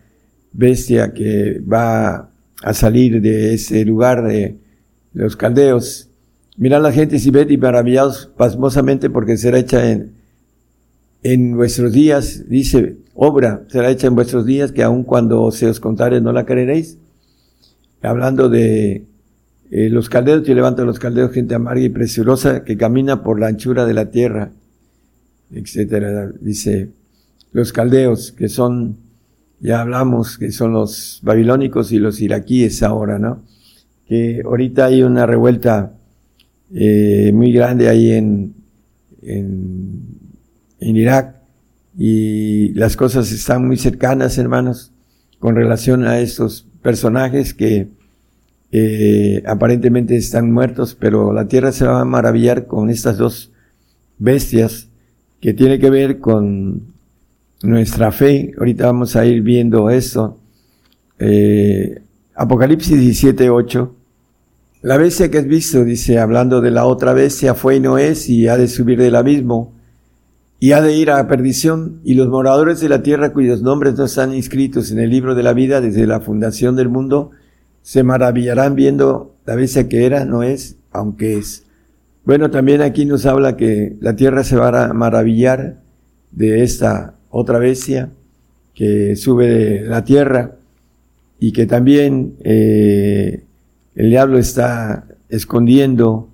bestia 0.53 1.13
que 1.13 1.61
va 1.61 2.31
a 2.63 2.75
salir 2.75 3.21
de 3.21 3.55
ese 3.55 3.85
lugar 3.85 4.27
de 4.27 4.57
los 5.13 5.37
caldeos 5.37 6.11
Mirad 6.61 6.83
la 6.83 6.93
gente 6.93 7.19
si 7.19 7.31
ved 7.31 7.49
y 7.49 7.57
maravillados 7.57 8.31
pasmosamente 8.37 9.09
porque 9.09 9.39
será 9.39 9.59
hecha 9.59 9.91
en, 9.91 10.13
en 11.23 11.57
vuestros 11.57 11.91
días, 11.91 12.51
dice, 12.51 12.97
obra 13.23 13.65
será 13.69 13.91
hecha 13.91 14.07
en 14.07 14.15
vuestros 14.15 14.47
días 14.47 14.73
que 14.73 14.83
aun 14.83 15.05
cuando 15.05 15.51
se 15.51 15.67
os 15.67 15.79
contare 15.79 16.23
no 16.23 16.33
la 16.33 16.47
creeréis. 16.47 16.97
Hablando 18.01 18.49
de 18.49 19.05
eh, 19.71 19.91
los 19.91 20.09
caldeos, 20.09 20.43
yo 20.45 20.55
levanto 20.55 20.81
a 20.83 20.85
los 20.87 20.99
caldeos, 20.99 21.31
gente 21.31 21.55
amarga 21.55 21.83
y 21.83 21.91
preciosa 21.91 22.65
que 22.65 22.79
camina 22.79 23.23
por 23.23 23.39
la 23.39 23.49
anchura 23.49 23.85
de 23.85 23.93
la 23.93 24.07
tierra, 24.11 24.53
etcétera. 25.53 26.33
Dice, 26.41 26.89
los 27.53 27.75
caldeos, 27.75 28.33
que 28.33 28.49
son, 28.49 28.97
ya 29.61 29.83
hablamos, 29.83 30.39
que 30.39 30.51
son 30.51 30.73
los 30.73 31.21
babilónicos 31.23 31.93
y 31.93 31.99
los 31.99 32.23
iraquíes 32.23 32.83
ahora, 32.83 33.19
¿no? 33.19 33.43
Que 34.09 34.41
ahorita 34.43 34.87
hay 34.87 35.03
una 35.03 35.27
revuelta 35.27 35.93
eh, 36.75 37.33
muy 37.35 37.53
grande 37.53 37.91
ahí 37.91 38.13
en, 38.13 38.55
en, 39.21 40.05
en, 40.81 40.97
Irak 40.97 41.40
y 42.03 42.73
las 42.73 42.97
cosas 42.97 43.31
están 43.31 43.67
muy 43.67 43.77
cercanas, 43.77 44.39
hermanos, 44.39 44.91
con 45.39 45.55
relación 45.55 46.07
a 46.07 46.19
estos 46.19 46.67
personajes 46.81 47.53
que 47.53 47.89
eh, 48.73 49.43
aparentemente 49.47 50.17
están 50.17 50.51
muertos, 50.51 50.97
pero 50.99 51.35
la 51.35 51.47
tierra 51.47 51.73
se 51.73 51.85
va 51.85 52.01
a 52.01 52.07
maravillar 52.07 52.67
con 52.67 52.89
estas 52.89 53.19
dos 53.19 53.53
bestias 54.17 54.89
que 55.43 55.53
tiene 55.53 55.79
que 55.79 55.91
ver 55.91 56.21
con 56.21 56.95
nuestra 57.63 58.13
fe. 58.13 58.55
Ahorita 58.57 58.87
vamos 58.87 59.15
a 59.15 59.27
ir 59.27 59.43
viendo 59.43 59.91
esto. 59.91 60.41
Eh, 61.19 62.01
Apocalipsis 62.35 62.99
17, 62.99 63.51
8 63.51 63.97
la 64.83 64.97
bestia 64.97 65.31
que 65.31 65.37
has 65.37 65.47
visto, 65.47 65.85
dice, 65.85 66.19
hablando 66.19 66.63
de 66.63 66.71
la 66.71 66.87
otra 66.87 67.13
bestia, 67.13 67.55
fue 67.55 67.77
y 67.77 67.81
no 67.81 67.99
es, 67.99 68.31
y 68.31 68.49
ha 68.49 68.57
de 68.57 68.67
subir 68.67 68.99
del 68.99 69.15
abismo, 69.15 69.75
y 70.63 70.73
ha 70.73 70.83
de 70.83 70.95
ir 70.95 71.11
a 71.11 71.27
perdición, 71.27 72.01
y 72.05 72.15
los 72.15 72.29
moradores 72.29 72.81
de 72.81 72.91
la 72.91 73.03
tierra 73.03 73.33
cuyos 73.33 73.63
nombres 73.63 73.97
no 73.97 74.05
están 74.05 74.35
inscritos 74.35 74.93
en 74.93 74.99
el 74.99 75.09
libro 75.09 75.35
de 75.35 75.43
la 75.43 75.55
vida 75.55 75.81
desde 75.81 76.07
la 76.07 76.21
fundación 76.21 76.77
del 76.77 76.91
mundo, 76.91 77.31
se 77.81 78.03
maravillarán 78.03 78.75
viendo 78.75 79.35
la 79.47 79.55
bestia 79.55 79.89
que 79.89 80.05
era, 80.05 80.27
no 80.27 80.43
es, 80.43 80.77
aunque 80.93 81.39
es. 81.39 81.65
Bueno, 82.27 82.51
también 82.51 82.83
aquí 82.83 83.07
nos 83.07 83.25
habla 83.25 83.57
que 83.57 83.97
la 84.01 84.15
tierra 84.15 84.45
se 84.45 84.57
va 84.57 84.85
a 84.85 84.93
maravillar 84.93 85.81
de 86.31 86.63
esta 86.63 87.15
otra 87.31 87.59
bestia 87.59 88.11
que 88.75 89.17
sube 89.17 89.49
de 89.49 89.81
la 89.87 90.05
tierra 90.05 90.57
y 91.39 91.53
que 91.53 91.65
también 91.65 92.35
eh, 92.45 93.45
el 93.95 94.11
diablo 94.11 94.39
está 94.39 95.07
escondiendo 95.31 96.29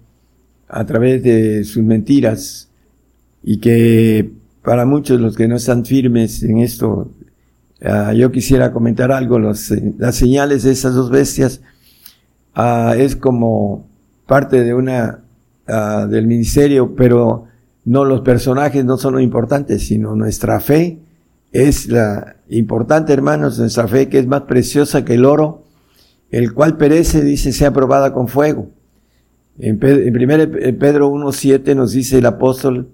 a 0.67 0.85
través 0.85 1.23
de 1.23 1.63
sus 1.63 1.85
mentiras 1.85 2.66
y 3.43 3.59
que 3.59 4.33
para 4.63 4.85
muchos 4.85 5.21
los 5.21 5.37
que 5.37 5.49
no 5.49 5.57
están 5.57 5.85
firmes 5.85 6.43
en 6.43 6.59
esto, 6.59 7.13
ah, 7.83 8.13
yo 8.13 8.33
quisiera 8.33 8.73
comentar 8.73 9.13
algo, 9.13 9.39
las 9.39 9.71
señales 10.11 10.65
de 10.65 10.73
esas 10.73 10.95
dos 10.95 11.11
bestias 11.11 11.61
uh, 12.57 12.93
es 12.95 13.15
como 13.15 13.87
parte 14.27 14.65
de 14.65 14.75
una 14.75 15.21
uh, 15.69 16.09
del 16.09 16.27
ministerio, 16.27 16.97
pero 16.97 17.45
no 17.85 18.05
los 18.05 18.23
personajes 18.23 18.85
no 18.85 18.97
son 18.97 19.15
lo 19.15 19.21
importante, 19.21 19.79
sino 19.79 20.17
nuestra 20.17 20.59
fe 20.59 20.99
es 21.53 21.87
la 21.89 22.37
importante, 22.49 23.13
hermanos, 23.13 23.59
nuestra 23.59 23.87
fe 23.87 24.09
que 24.09 24.19
es 24.19 24.27
más 24.27 24.43
preciosa 24.43 25.05
que 25.05 25.15
el 25.15 25.25
oro 25.25 25.63
el 26.31 26.53
cual 26.53 26.77
perece, 26.77 27.23
dice, 27.23 27.53
sea 27.53 27.73
probada 27.73 28.13
con 28.13 28.29
fuego. 28.29 28.71
En, 29.59 29.79
en 29.83 30.31
1 30.31 30.79
Pedro 30.79 31.11
1.7 31.11 31.75
nos 31.75 31.93
dice 31.93 32.19
el 32.19 32.27
apóstol 32.27 32.91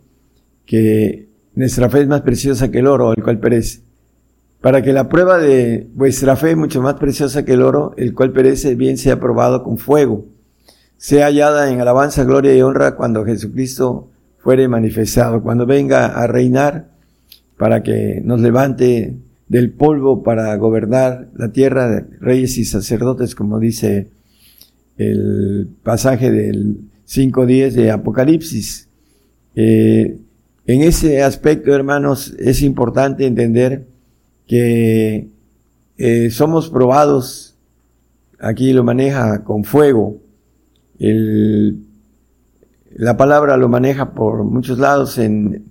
que 0.67 1.29
nuestra 1.55 1.91
fe 1.91 2.03
es 2.03 2.09
más 2.09 2.23
preciosa 2.23 2.71
que 2.71 2.79
el 2.79 2.87
oro, 2.87 3.13
el 3.15 3.23
cual 3.23 3.39
perece. 3.39 3.83
Para 4.61 4.83
que 4.83 4.93
la 4.93 5.09
prueba 5.09 5.39
de 5.39 5.89
vuestra 5.95 6.37
fe, 6.37 6.55
mucho 6.55 6.81
más 6.81 6.95
preciosa 6.95 7.45
que 7.45 7.55
el 7.55 7.63
oro, 7.63 7.95
el 7.97 8.15
cual 8.15 8.33
perece, 8.33 8.75
bien 8.75 8.97
sea 8.97 9.19
probado 9.19 9.65
con 9.65 9.77
fuego, 9.77 10.27
sea 10.97 11.27
hallada 11.27 11.73
en 11.73 11.81
alabanza, 11.81 12.25
gloria 12.25 12.55
y 12.55 12.63
honra 12.63 12.95
cuando 12.95 13.25
Jesucristo 13.25 14.09
fuere 14.39 14.69
manifestado, 14.69 15.43
cuando 15.43 15.67
venga 15.67 16.07
a 16.07 16.27
reinar, 16.27 16.93
para 17.57 17.83
que 17.83 18.21
nos 18.25 18.41
levante 18.41 19.17
del 19.49 19.71
polvo 19.71 20.23
para 20.23 20.57
gobernar 20.57 21.29
la 21.35 21.53
tierra 21.53 21.89
de 21.89 22.05
reyes 22.21 22.57
y 22.57 22.65
sacerdotes, 22.65 23.35
como 23.35 23.59
dice 23.59 24.09
el 24.97 25.69
pasaje 25.83 26.31
del 26.31 26.79
5.10 27.07 27.73
de 27.73 27.91
Apocalipsis. 27.91 28.89
Eh, 29.55 30.19
en 30.67 30.83
ese 30.83 31.23
aspecto, 31.23 31.75
hermanos, 31.75 32.35
es 32.39 32.63
importante 32.63 33.27
entender 33.27 33.87
que 34.47 35.29
eh, 35.99 36.31
somos 36.31 36.71
probados, 36.71 37.57
aquí 38.39 38.73
lo 38.73 38.85
maneja 38.85 39.43
con 39.43 39.65
fuego, 39.65 40.19
el, 40.99 41.79
la 42.95 43.17
palabra 43.17 43.57
lo 43.57 43.69
maneja 43.69 44.15
por 44.15 44.45
muchos 44.45 44.79
lados 44.79 45.19
en, 45.19 45.65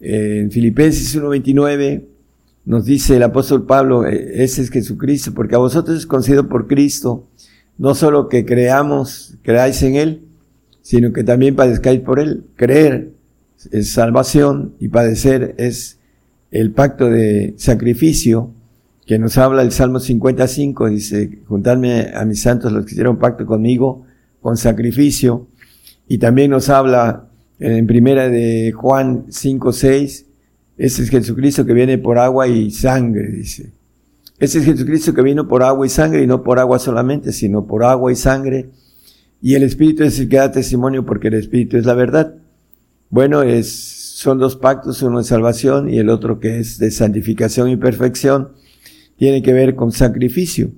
en 0.00 0.50
Filipenses 0.50 1.16
1.29, 1.16 2.04
nos 2.66 2.84
dice 2.84 3.16
el 3.16 3.22
apóstol 3.22 3.64
Pablo, 3.64 4.06
e, 4.06 4.44
ese 4.44 4.60
es 4.60 4.70
Jesucristo, 4.70 5.32
porque 5.34 5.54
a 5.54 5.58
vosotros 5.58 5.96
es 5.96 6.06
concedido 6.06 6.48
por 6.48 6.66
Cristo, 6.66 7.28
no 7.78 7.94
solo 7.94 8.28
que 8.28 8.44
creamos, 8.44 9.38
creáis 9.42 9.82
en 9.82 9.94
Él, 9.96 10.22
sino 10.82 11.14
que 11.14 11.24
también 11.24 11.56
padezcáis 11.56 12.00
por 12.00 12.20
Él. 12.20 12.44
Creer 12.56 13.13
es 13.72 13.92
salvación 13.92 14.74
y 14.80 14.88
padecer 14.88 15.54
es 15.58 15.98
el 16.50 16.72
pacto 16.72 17.10
de 17.10 17.54
sacrificio 17.56 18.52
que 19.06 19.18
nos 19.18 19.36
habla 19.36 19.62
el 19.62 19.72
Salmo 19.72 20.00
55, 20.00 20.88
dice, 20.88 21.40
juntarme 21.46 22.12
a 22.14 22.24
mis 22.24 22.40
santos 22.40 22.72
los 22.72 22.86
que 22.86 22.92
hicieron 22.92 23.18
pacto 23.18 23.44
conmigo 23.44 24.06
con 24.40 24.56
sacrificio. 24.56 25.48
Y 26.08 26.18
también 26.18 26.50
nos 26.50 26.68
habla 26.68 27.28
en 27.58 27.86
primera 27.86 28.28
de 28.30 28.72
Juan 28.72 29.26
5, 29.28 29.72
6, 29.72 30.26
ese 30.76 31.02
es 31.02 31.10
Jesucristo 31.10 31.64
que 31.64 31.72
viene 31.72 31.98
por 31.98 32.18
agua 32.18 32.48
y 32.48 32.70
sangre, 32.70 33.30
dice. 33.30 33.72
Ese 34.38 34.58
es 34.58 34.64
Jesucristo 34.64 35.14
que 35.14 35.22
vino 35.22 35.46
por 35.46 35.62
agua 35.62 35.86
y 35.86 35.90
sangre 35.90 36.22
y 36.22 36.26
no 36.26 36.42
por 36.42 36.58
agua 36.58 36.78
solamente, 36.78 37.32
sino 37.32 37.66
por 37.66 37.84
agua 37.84 38.10
y 38.10 38.16
sangre. 38.16 38.70
Y 39.40 39.54
el 39.54 39.62
Espíritu 39.62 40.02
es 40.02 40.18
el 40.18 40.28
que 40.28 40.38
da 40.38 40.50
testimonio 40.50 41.06
porque 41.06 41.28
el 41.28 41.34
Espíritu 41.34 41.76
es 41.76 41.86
la 41.86 41.94
verdad. 41.94 42.34
Bueno, 43.14 43.44
es, 43.44 43.68
son 44.16 44.40
dos 44.40 44.56
pactos, 44.56 45.00
uno 45.02 45.18
de 45.18 45.24
salvación 45.24 45.88
y 45.88 45.98
el 45.98 46.08
otro 46.08 46.40
que 46.40 46.58
es 46.58 46.80
de 46.80 46.90
santificación 46.90 47.68
y 47.68 47.76
perfección. 47.76 48.54
Tiene 49.16 49.40
que 49.40 49.52
ver 49.52 49.76
con 49.76 49.92
sacrificio. 49.92 50.72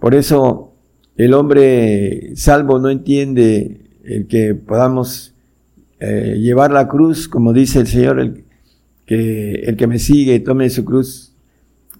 Por 0.00 0.16
eso 0.16 0.74
el 1.14 1.32
hombre 1.32 2.32
salvo 2.34 2.80
no 2.80 2.90
entiende 2.90 3.82
el 4.02 4.26
que 4.26 4.56
podamos 4.56 5.36
eh, 6.00 6.38
llevar 6.40 6.72
la 6.72 6.88
cruz, 6.88 7.28
como 7.28 7.52
dice 7.52 7.78
el 7.78 7.86
Señor, 7.86 8.18
el, 8.18 8.44
que 9.06 9.86
me 9.86 10.00
sigue 10.00 10.40
tome 10.40 10.70
su 10.70 10.84
cruz, 10.84 11.36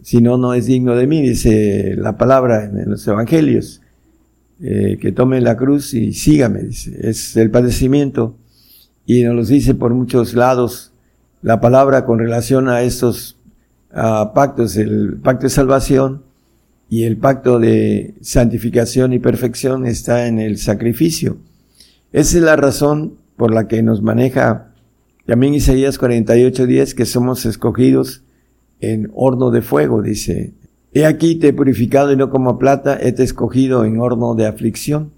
si 0.03 0.21
no, 0.21 0.37
no 0.37 0.53
es 0.53 0.67
digno 0.67 0.97
de 0.97 1.07
mí, 1.07 1.23
dice 1.23 1.95
la 1.97 2.19
palabra 2.19 2.65
en 2.65 2.91
los 2.91 3.07
evangelios, 3.07 3.83
eh, 4.61 4.99
que 5.01 5.13
tome 5.13 5.41
la 5.41 5.57
cruz 5.57 5.95
y 5.95 6.13
sígame, 6.13 6.63
es 6.71 7.37
el 7.37 7.53
padecimiento, 7.53 8.37
y 9.07 9.23
nos 9.25 9.35
lo 9.35 9.45
dice 9.45 9.75
por 9.75 9.95
muchos 9.95 10.35
lados 10.35 10.93
la 11.43 11.61
palabra 11.61 12.05
con 12.05 12.19
relación 12.19 12.69
a 12.69 12.83
estos 12.83 13.37
pactos, 13.91 14.77
el 14.77 15.19
pacto 15.23 15.45
de 15.45 15.51
salvación 15.51 16.23
y 16.89 17.05
el 17.05 17.17
pacto 17.17 17.59
de 17.59 18.15
santificación 18.21 19.13
y 19.13 19.19
perfección 19.19 19.87
está 19.87 20.27
en 20.27 20.39
el 20.39 20.59
sacrificio. 20.59 21.39
Esa 22.13 22.39
es 22.39 22.45
la 22.45 22.57
razón 22.57 23.15
por 23.37 23.55
la 23.55 23.69
que 23.69 23.83
nos 23.83 24.03
maneja 24.03 24.71
también 25.27 25.55
Isaías 25.55 25.97
48, 25.97 26.67
10, 26.67 26.95
que 26.95 27.07
somos 27.07 27.47
escogidos 27.47 28.25
en 28.81 29.13
horno 29.15 29.53
de 29.53 29.63
fuego, 29.63 30.03
dice. 30.03 30.55
He 30.93 31.07
aquí 31.07 31.37
te 31.37 31.49
he 31.49 31.53
purificado 31.53 32.13
y 32.13 32.17
no 32.17 32.31
como 32.31 32.59
plata, 32.59 32.99
he 33.01 33.13
te 33.13 33.23
escogido 33.23 33.85
en 33.85 34.01
horno 34.01 34.35
de 34.35 34.47
aflicción. 34.47 35.13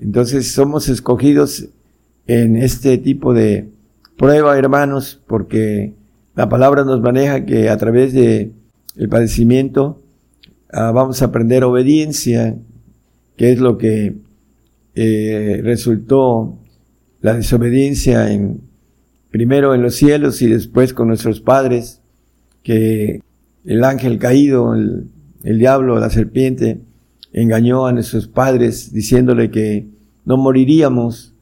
Entonces 0.00 0.50
somos 0.50 0.88
escogidos 0.88 1.68
en 2.26 2.56
este 2.56 2.98
tipo 2.98 3.34
de 3.34 3.68
prueba, 4.16 4.56
hermanos, 4.58 5.22
porque 5.26 5.94
la 6.34 6.48
palabra 6.48 6.84
nos 6.84 7.00
maneja 7.00 7.44
que 7.44 7.68
a 7.68 7.76
través 7.76 8.12
de 8.12 8.52
el 8.96 9.08
padecimiento 9.08 10.02
ah, 10.72 10.92
vamos 10.92 11.22
a 11.22 11.26
aprender 11.26 11.64
obediencia, 11.64 12.56
que 13.36 13.52
es 13.52 13.58
lo 13.58 13.78
que 13.78 14.16
eh, 14.94 15.60
resultó 15.62 16.58
la 17.20 17.34
desobediencia 17.34 18.30
en 18.32 18.60
primero 19.34 19.74
en 19.74 19.82
los 19.82 19.96
cielos 19.96 20.40
y 20.42 20.46
después 20.46 20.94
con 20.94 21.08
nuestros 21.08 21.40
padres, 21.40 22.00
que 22.62 23.20
el 23.64 23.82
ángel 23.82 24.20
caído, 24.20 24.74
el, 24.74 25.10
diablo, 25.42 25.98
la 25.98 26.08
serpiente, 26.08 26.82
engañó 27.32 27.86
a 27.86 27.92
nuestros 27.92 28.28
padres 28.28 28.92
diciéndole 28.92 29.50
que 29.50 29.88
no 30.24 30.36
moriríamos, 30.36 31.33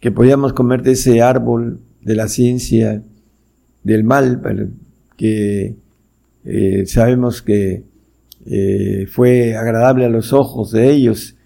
que 0.00 0.12
podíamos 0.12 0.52
comer 0.52 0.82
de 0.82 0.92
ese 0.92 1.22
árbol 1.22 1.80
de 2.02 2.14
la 2.14 2.28
ciencia 2.28 3.02
del 3.82 4.04
mal, 4.04 4.40
que 5.16 5.76
eh, 6.44 6.86
sabemos 6.86 7.42
que 7.42 7.84
eh, 8.46 9.06
fue 9.10 9.56
agradable 9.56 10.04
a 10.04 10.08
los 10.08 10.32
ojos 10.32 10.70
de 10.70 10.90
ellos 10.90 11.36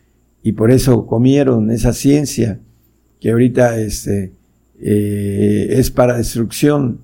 y 0.42 0.52
por 0.52 0.70
eso 0.70 1.06
comieron 1.06 1.70
esa 1.70 1.92
ciencia 1.92 2.60
que 3.20 3.30
ahorita 3.30 3.78
este, 3.78 4.32
eh, 4.80 5.68
es 5.70 5.90
para 5.90 6.16
destrucción 6.16 7.00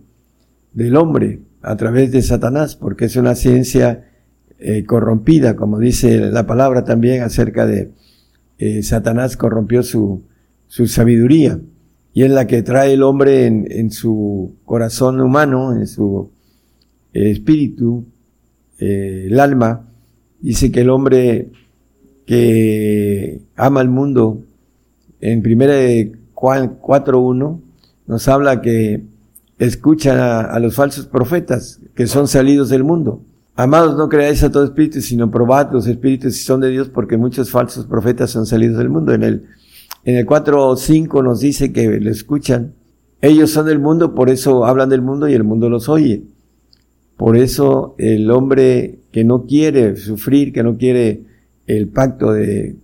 del 0.73 0.97
hombre 0.97 1.41
a 1.63 1.77
través 1.77 2.13
de 2.13 2.23
Satanás, 2.23 2.77
porque 2.77 3.07
es 3.07 3.17
una 3.17 3.35
ciencia 3.35 4.05
corrompida, 4.87 5.55
como 5.55 5.79
dice 5.79 6.19
la 6.19 6.45
palabra 6.45 6.83
también 6.83 7.23
acerca 7.23 7.65
de 7.65 7.93
Satanás 8.83 9.37
corrompió 9.37 9.85
su, 9.85 10.25
su 10.69 10.87
sabiduría 10.87 11.61
y 12.13 12.23
es 12.23 12.31
la 12.31 12.47
que 12.47 12.63
trae 12.63 12.93
el 12.95 13.03
hombre 13.03 13.47
en, 13.47 13.67
en 13.71 13.91
su 13.91 14.57
corazón 14.65 15.21
humano, 15.21 15.75
en 15.75 15.87
su 15.87 16.31
espíritu, 17.13 18.05
el 18.79 19.39
alma. 19.41 19.89
Dice 20.41 20.71
que 20.71 20.81
el 20.81 20.91
hombre 20.91 21.51
que 22.27 23.41
ama 23.57 23.81
al 23.81 23.89
mundo, 23.89 24.43
en 25.21 25.43
primera 25.43 25.75
de 25.75 26.13
Juan 26.35 26.79
4.1, 26.81 27.61
nos 28.07 28.29
habla 28.29 28.61
que 28.61 29.05
escuchan 29.59 30.19
a, 30.19 30.59
los 30.61 30.75
falsos 30.75 31.07
profetas 31.07 31.81
que 31.95 32.07
son 32.07 32.29
salidos 32.29 32.69
del 32.69 32.85
mundo. 32.85 33.23
Amados, 33.57 33.97
no 33.97 34.09
creáis 34.09 34.45
a 34.45 34.53
todo 34.53 34.65
espíritu, 34.65 35.01
sino 35.01 35.31
probad 35.31 35.73
los 35.73 35.87
espíritus 35.89 36.37
si 36.37 36.45
son 36.45 36.61
de 36.61 36.71
Dios, 36.71 36.89
porque 36.89 37.17
muchos 37.17 37.51
falsos 37.51 37.87
profetas 37.87 38.31
son 38.31 38.47
salidos 38.47 38.79
del 38.79 38.89
mundo. 38.89 39.13
En 39.13 39.25
el, 39.25 39.47
en 40.05 40.17
el 40.17 40.27
4 40.27 40.69
o 40.69 40.77
5 40.77 41.23
nos 41.23 41.41
dice 41.41 41.73
que 41.73 42.01
lo 42.01 42.11
escuchan. 42.11 42.75
Ellos 43.21 43.51
son 43.51 43.67
del 43.67 43.79
mundo, 43.79 44.15
por 44.15 44.31
eso 44.31 44.65
hablan 44.65 44.89
del 44.89 45.03
mundo 45.03 45.29
y 45.29 45.35
el 45.35 45.45
mundo 45.45 45.69
los 45.69 45.89
oye. 45.89 46.23
Por 47.17 47.37
eso 47.37 47.95
el 47.99 48.31
hombre 48.31 49.01
que 49.11 49.25
no 49.25 49.45
quiere 49.47 49.97
sufrir, 49.97 50.53
que 50.53 50.63
no 50.63 50.77
quiere 50.77 51.25
el 51.67 51.89
pacto 51.89 52.33
de 52.33 52.77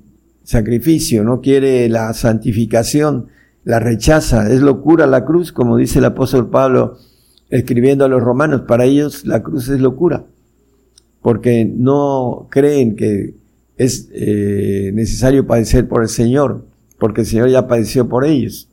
sacrificio, 0.43 1.23
no 1.25 1.41
quiere 1.41 1.89
la 1.89 2.13
santificación, 2.15 3.29
la 3.65 3.81
rechaza, 3.81 4.53
es 4.53 4.61
locura 4.61 5.07
la 5.07 5.25
cruz, 5.25 5.53
como 5.53 5.77
dice 5.77 6.01
el 6.01 6.05
apóstol 6.05 6.51
Pablo 6.51 6.99
escribiendo 7.49 8.05
a 8.05 8.09
los 8.09 8.23
romanos, 8.23 8.63
para 8.67 8.85
ellos 8.85 9.25
la 9.25 9.43
cruz 9.43 9.69
es 9.69 9.81
locura, 9.81 10.27
porque 11.23 11.65
no 11.65 12.49
creen 12.51 12.97
que 12.97 13.35
es 13.77 14.09
eh, 14.13 14.91
necesario 14.93 15.47
padecer 15.47 15.89
por 15.89 16.03
el 16.03 16.09
Señor, 16.09 16.67
porque 16.99 17.23
el 17.23 17.27
Señor 17.27 17.51
ya 17.51 17.67
padeció 17.67 18.09
por 18.09 18.25
ellos, 18.25 18.69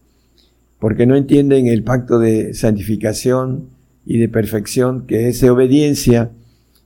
porque 0.79 1.05
no 1.05 1.15
entienden 1.15 1.67
el 1.67 1.83
pacto 1.83 2.19
de 2.19 2.53
santificación 2.53 3.67
y 4.05 4.17
de 4.17 4.29
perfección, 4.29 5.05
que 5.05 5.27
es 5.29 5.41
de 5.41 5.49
obediencia. 5.49 6.31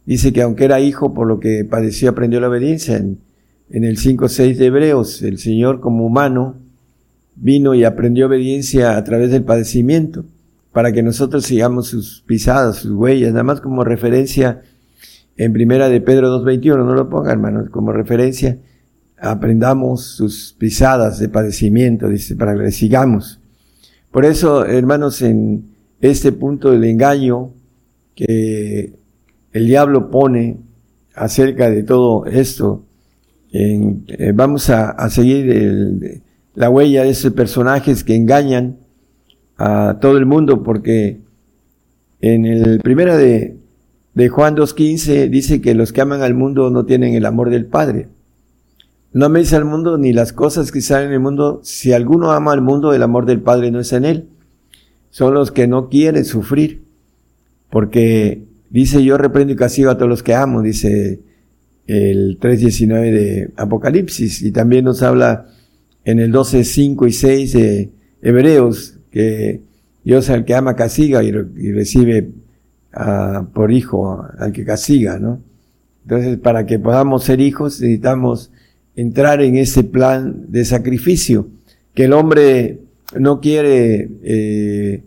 Dice 0.06 0.34
que 0.34 0.42
aunque 0.42 0.66
era 0.66 0.80
hijo, 0.80 1.14
por 1.14 1.28
lo 1.28 1.40
que 1.40 1.66
padeció, 1.66 2.10
aprendió 2.10 2.40
la 2.40 2.50
obediencia. 2.50 2.98
En, 2.98 3.20
en 3.70 3.84
el 3.84 3.98
5.6 3.98 4.58
de 4.58 4.66
Hebreos, 4.66 5.22
el 5.22 5.40
Señor 5.40 5.80
como 5.80 6.06
humano, 6.06 6.58
vino 7.36 7.74
y 7.74 7.84
aprendió 7.84 8.28
obediencia 8.28 8.98
a 8.98 9.04
través 9.04 9.32
del 9.32 9.44
padecimiento, 9.44 10.26
para 10.72 10.92
que 10.92 11.04
nosotros 11.04 11.46
sigamos 11.46 11.88
sus 11.88 12.24
pisadas, 12.26 12.78
sus 12.78 12.92
huellas, 12.92 13.32
nada 13.32 13.44
más 13.44 13.62
como 13.62 13.84
referencia 13.84 14.62
en 15.38 15.52
primera 15.54 15.90
de 15.90 16.02
Pedro 16.02 16.42
2.21, 16.42 16.86
no 16.86 16.94
lo 16.94 17.10
ponga 17.10 17.32
hermanos, 17.32 17.70
como 17.70 17.92
referencia, 17.92 18.58
aprendamos 19.18 20.04
sus 20.04 20.56
pisadas 20.58 21.20
de 21.20 21.30
padecimiento, 21.30 22.10
dice, 22.10 22.36
para 22.36 22.56
que 22.56 22.64
le 22.64 22.72
sigamos. 22.72 23.40
Por 24.12 24.26
eso, 24.26 24.66
hermanos, 24.66 25.22
en, 25.22 25.76
este 26.02 26.32
punto 26.32 26.72
del 26.72 26.84
engaño 26.84 27.52
que 28.14 28.94
el 29.52 29.68
diablo 29.68 30.12
pone 30.12 30.58
acerca 31.16 31.70
de 31.70 31.84
todo 31.84 32.26
esto. 32.26 32.84
Eh, 33.52 34.32
vamos 34.34 34.70
a, 34.70 35.10
seguir 35.10 36.22
la 36.54 36.70
huella 36.70 37.04
de 37.04 37.10
esos 37.10 37.34
personajes 37.34 38.04
que 38.04 38.16
engañan 38.16 38.78
a 39.58 39.98
todo 40.02 40.18
el 40.18 40.26
mundo 40.26 40.62
porque 40.64 41.22
en 42.22 42.46
el 42.46 42.80
primero 42.82 43.18
de, 43.18 43.58
de 44.14 44.30
Juan 44.30 44.56
2.15 44.56 45.30
dice 45.30 45.62
que 45.62 45.74
los 45.74 45.94
que 45.94 46.02
aman 46.02 46.22
al 46.22 46.34
mundo 46.34 46.70
no 46.70 46.86
tienen 46.86 47.16
el 47.16 47.26
amor 47.26 47.50
del 47.50 47.66
Padre. 47.66 48.10
No 49.16 49.28
améis 49.28 49.54
al 49.54 49.64
mundo 49.64 49.98
ni 49.98 50.12
las 50.12 50.34
cosas 50.34 50.74
que 50.74 50.82
salen 50.82 51.08
en 51.08 51.14
el 51.14 51.20
mundo. 51.22 51.62
Si 51.64 51.94
alguno 51.94 52.34
ama 52.34 52.52
al 52.52 52.60
mundo, 52.60 52.94
el 52.94 53.02
amor 53.02 53.26
del 53.26 53.40
Padre 53.40 53.72
no 53.72 53.80
es 53.80 53.94
en 53.94 54.04
él. 54.04 54.28
Son 55.10 55.34
los 55.34 55.54
que 55.54 55.68
no 55.68 55.88
quieren 55.88 56.26
sufrir. 56.26 56.84
Porque 57.70 58.44
dice 58.70 59.06
yo 59.06 59.18
reprendo 59.18 59.54
y 59.54 59.56
castigo 59.56 59.90
a 59.90 59.96
todos 59.96 60.10
los 60.10 60.22
que 60.22 60.36
amo, 60.36 60.62
dice 60.62 61.22
el 61.88 62.38
3.19 62.42 63.12
de 63.14 63.54
Apocalipsis. 63.56 64.42
Y 64.42 64.52
también 64.52 64.84
nos 64.84 65.02
habla 65.02 65.46
en 66.04 66.20
el 66.20 66.34
12.5 66.34 67.08
y 67.08 67.12
6 67.14 67.54
de 67.54 67.92
Hebreos 68.22 69.00
que 69.12 69.62
Dios 70.04 70.30
al 70.30 70.44
que 70.44 70.56
ama 70.56 70.76
castiga 70.76 71.24
y, 71.24 71.32
recibe 71.32 72.32
ah, 72.92 73.48
por 73.54 73.72
hijo 73.72 74.28
al 74.38 74.52
que 74.52 74.66
castiga, 74.66 75.20
¿no? 75.20 75.42
Entonces, 76.04 76.38
para 76.38 76.66
que 76.66 76.80
podamos 76.80 77.24
ser 77.24 77.40
hijos 77.40 77.80
necesitamos 77.80 78.52
entrar 78.96 79.42
en 79.42 79.58
ese 79.58 79.84
plan 79.84 80.46
de 80.48 80.66
sacrificio 80.66 81.50
que 81.94 82.06
el 82.06 82.14
hombre 82.14 82.82
no 83.18 83.40
quiere 83.40 84.10
eh, 84.24 85.04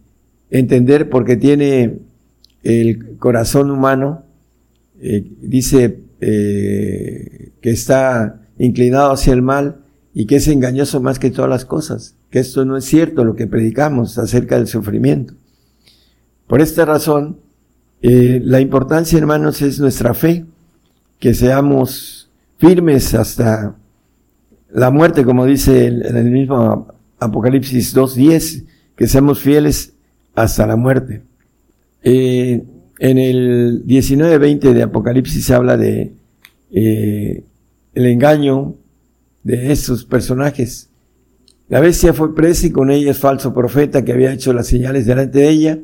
entender 0.51 1.09
porque 1.11 1.37
tiene 1.37 1.99
el 2.63 3.17
corazón 3.19 3.71
humano, 3.71 4.25
eh, 5.01 5.25
dice 5.41 6.01
eh, 6.21 7.53
que 7.61 7.71
está 7.71 8.41
inclinado 8.59 9.13
hacia 9.13 9.33
el 9.33 9.43
mal 9.43 9.83
y 10.15 10.27
que 10.27 10.37
es 10.37 10.49
engañoso 10.49 11.01
más 11.01 11.19
que 11.19 11.31
todas 11.31 11.51
las 11.51 11.65
cosas, 11.65 12.17
que 12.31 12.41
esto 12.41 12.65
no 12.65 12.77
es 12.77 12.85
cierto 12.85 13.25
lo 13.25 13.37
que 13.37 13.47
predicamos 13.47 14.19
acerca 14.19 14.57
del 14.57 14.67
sufrimiento. 14.67 15.35
Por 16.47 16.61
esta 16.61 16.85
razón, 16.85 17.39
la 18.01 18.61
importancia, 18.61 19.19
hermanos, 19.19 19.61
es 19.61 19.79
nuestra 19.81 20.15
fe, 20.15 20.47
que 21.19 21.35
seamos 21.35 22.31
firmes 22.59 23.15
hasta 23.15 23.77
la 24.71 24.91
muerte, 24.91 25.25
como 25.25 25.47
dice 25.47 25.87
en 25.87 26.17
el 26.17 26.31
mismo 26.31 26.89
Apocalipsis 27.19 27.95
2.10, 27.97 28.65
que 28.97 29.07
seamos 29.07 29.41
fieles 29.41 29.95
hasta 30.35 30.67
la 30.67 30.77
muerte. 30.77 31.23
Eh, 32.03 32.63
en 32.99 33.19
el 33.19 33.85
19.20 33.87 34.73
de 34.73 34.83
Apocalipsis 34.83 35.45
se 35.45 35.55
habla 35.55 35.77
de 35.77 36.13
eh, 36.71 37.45
el 37.95 38.07
engaño 38.07 38.75
de 39.43 39.73
estos 39.73 40.05
personajes. 40.05 40.91
La 41.69 41.81
bestia 41.81 42.13
fue 42.13 42.35
presa 42.35 42.67
y 42.67 42.71
con 42.71 42.91
ella 42.91 43.11
es 43.11 43.19
falso 43.19 43.55
profeta 43.55 44.05
que 44.05 44.13
había 44.13 44.33
hecho 44.33 44.53
las 44.53 44.67
señales 44.67 45.07
delante 45.07 45.41
de 45.41 45.49
ella, 45.49 45.79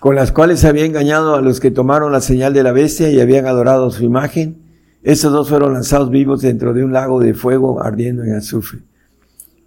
con 0.00 0.14
las 0.14 0.32
cuales 0.32 0.64
había 0.64 0.84
engañado 0.84 1.36
a 1.36 1.40
los 1.40 1.60
que 1.60 1.70
tomaron 1.70 2.12
la 2.12 2.20
señal 2.20 2.52
de 2.52 2.62
la 2.62 2.72
bestia 2.72 3.10
y 3.10 3.20
habían 3.20 3.46
adorado 3.46 3.90
su 3.90 4.04
imagen 4.04 4.61
esos 5.02 5.32
dos 5.32 5.48
fueron 5.48 5.72
lanzados 5.72 6.10
vivos 6.10 6.42
dentro 6.42 6.72
de 6.72 6.84
un 6.84 6.92
lago 6.92 7.20
de 7.20 7.34
fuego 7.34 7.82
ardiendo 7.82 8.22
en 8.22 8.34
azufre. 8.34 8.80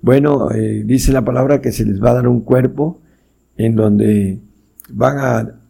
Bueno, 0.01 0.51
eh, 0.51 0.83
dice 0.85 1.11
la 1.11 1.25
palabra 1.25 1.61
que 1.61 1.71
se 1.71 1.83
les 1.83 2.01
va 2.01 2.11
a 2.11 2.15
dar 2.15 2.27
un 2.27 2.41
cuerpo 2.41 3.01
en 3.57 3.75
donde 3.75 4.39
van 4.89 5.17
a, 5.17 5.61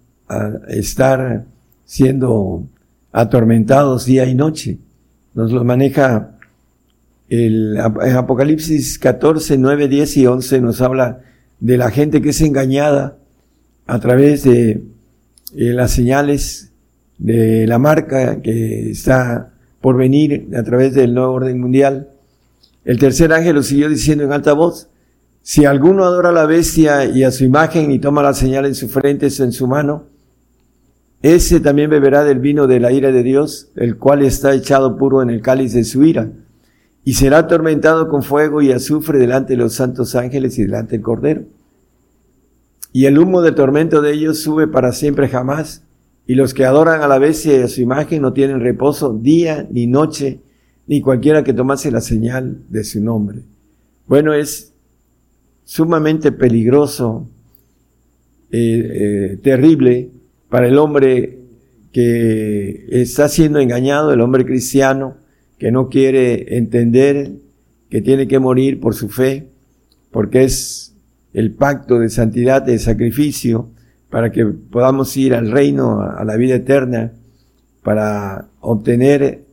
estar 0.69 1.45
siendo 1.85 2.67
atormentados 3.11 4.07
día 4.07 4.25
y 4.25 4.33
noche. 4.33 4.79
Nos 5.35 5.51
lo 5.51 5.63
maneja 5.63 6.31
el 7.29 7.77
Apocalipsis 7.79 8.97
14, 8.97 9.59
9, 9.59 9.87
10 9.87 10.17
y 10.17 10.25
11 10.25 10.61
nos 10.61 10.81
habla 10.81 11.21
de 11.59 11.77
la 11.77 11.91
gente 11.91 12.23
que 12.23 12.29
es 12.29 12.41
engañada 12.41 13.19
a 13.85 13.99
través 13.99 14.43
de 14.43 14.71
eh, 14.71 14.83
las 15.55 15.91
señales 15.91 16.73
de 17.19 17.67
la 17.67 17.77
marca 17.77 18.41
que 18.41 18.89
está 18.89 19.53
por 19.85 19.97
venir 19.97 20.49
a 20.57 20.63
través 20.63 20.95
del 20.95 21.13
nuevo 21.13 21.33
orden 21.33 21.61
mundial. 21.61 22.09
El 22.85 22.97
tercer 22.97 23.31
ángel 23.31 23.53
lo 23.53 23.61
siguió 23.61 23.87
diciendo 23.87 24.23
en 24.23 24.31
alta 24.31 24.53
voz, 24.53 24.89
si 25.43 25.65
alguno 25.65 26.05
adora 26.05 26.29
a 26.29 26.31
la 26.31 26.47
bestia 26.47 27.05
y 27.05 27.23
a 27.23 27.29
su 27.29 27.43
imagen 27.43 27.91
y 27.91 27.99
toma 27.99 28.23
la 28.23 28.33
señal 28.33 28.65
en 28.65 28.73
su 28.73 28.89
frente 28.89 29.27
o 29.27 29.43
en 29.43 29.51
su 29.51 29.67
mano, 29.67 30.05
ese 31.21 31.59
también 31.59 31.91
beberá 31.91 32.23
del 32.23 32.39
vino 32.39 32.65
de 32.65 32.79
la 32.79 32.91
ira 32.91 33.11
de 33.11 33.21
Dios, 33.21 33.69
el 33.75 33.97
cual 33.97 34.23
está 34.23 34.55
echado 34.55 34.97
puro 34.97 35.21
en 35.21 35.29
el 35.29 35.43
cáliz 35.43 35.73
de 35.73 35.83
su 35.83 36.03
ira, 36.03 36.31
y 37.03 37.13
será 37.13 37.37
atormentado 37.37 38.09
con 38.09 38.23
fuego 38.23 38.63
y 38.63 38.71
azufre 38.71 39.19
delante 39.19 39.53
de 39.53 39.57
los 39.57 39.73
santos 39.73 40.15
ángeles 40.15 40.57
y 40.57 40.63
delante 40.63 40.93
del 40.93 41.03
Cordero. 41.03 41.43
Y 42.91 43.05
el 43.05 43.19
humo 43.19 43.43
del 43.43 43.53
tormento 43.53 44.01
de 44.01 44.13
ellos 44.13 44.41
sube 44.41 44.67
para 44.67 44.93
siempre 44.93 45.29
jamás, 45.29 45.84
y 46.27 46.35
los 46.35 46.53
que 46.53 46.65
adoran 46.65 47.01
a 47.01 47.07
la 47.07 47.19
bestia 47.19 47.57
y 47.57 47.61
a 47.61 47.67
su 47.67 47.81
imagen 47.81 48.21
no 48.21 48.33
tienen 48.33 48.59
reposo 48.59 49.13
día 49.13 49.67
ni 49.69 49.87
noche, 49.87 50.39
ni 50.87 51.01
cualquiera 51.01 51.43
que 51.43 51.53
tomase 51.53 51.91
la 51.91 52.01
señal 52.01 52.63
de 52.69 52.83
su 52.83 53.01
nombre. 53.01 53.41
Bueno, 54.07 54.33
es 54.33 54.73
sumamente 55.63 56.31
peligroso, 56.31 57.27
eh, 58.51 58.91
eh, 59.31 59.37
terrible 59.41 60.09
para 60.49 60.67
el 60.67 60.77
hombre 60.77 61.39
que 61.91 62.85
está 62.89 63.29
siendo 63.29 63.59
engañado, 63.59 64.13
el 64.13 64.21
hombre 64.21 64.45
cristiano, 64.45 65.17
que 65.57 65.71
no 65.71 65.89
quiere 65.89 66.57
entender 66.57 67.33
que 67.89 68.01
tiene 68.01 68.27
que 68.27 68.39
morir 68.39 68.79
por 68.79 68.93
su 68.95 69.09
fe, 69.09 69.47
porque 70.11 70.43
es 70.43 70.95
el 71.33 71.51
pacto 71.53 71.99
de 71.99 72.09
santidad, 72.09 72.61
de 72.61 72.79
sacrificio, 72.79 73.69
para 74.09 74.31
que 74.31 74.45
podamos 74.45 75.15
ir 75.17 75.33
al 75.33 75.51
reino, 75.51 76.01
a 76.01 76.23
la 76.23 76.35
vida 76.37 76.55
eterna, 76.55 77.11
para 77.83 78.47
obtener 78.61 79.45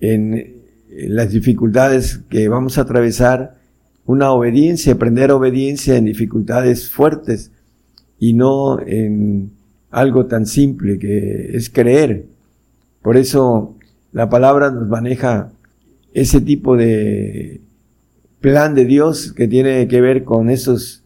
en 0.00 0.58
las 0.90 1.30
dificultades 1.32 2.20
que 2.28 2.48
vamos 2.48 2.78
a 2.78 2.82
atravesar 2.82 3.58
una 4.04 4.32
obediencia, 4.32 4.94
aprender 4.94 5.30
obediencia 5.30 5.96
en 5.96 6.06
dificultades 6.06 6.90
fuertes 6.90 7.52
y 8.18 8.32
no 8.32 8.80
en 8.80 9.52
algo 9.90 10.26
tan 10.26 10.46
simple 10.46 10.98
que 10.98 11.56
es 11.56 11.70
creer. 11.70 12.24
Por 13.02 13.16
eso 13.16 13.76
la 14.12 14.28
palabra 14.28 14.70
nos 14.70 14.88
maneja 14.88 15.52
ese 16.14 16.40
tipo 16.40 16.76
de 16.76 17.60
plan 18.40 18.74
de 18.74 18.86
Dios 18.86 19.32
que 19.32 19.46
tiene 19.46 19.86
que 19.88 20.00
ver 20.00 20.24
con 20.24 20.50
esos 20.50 21.04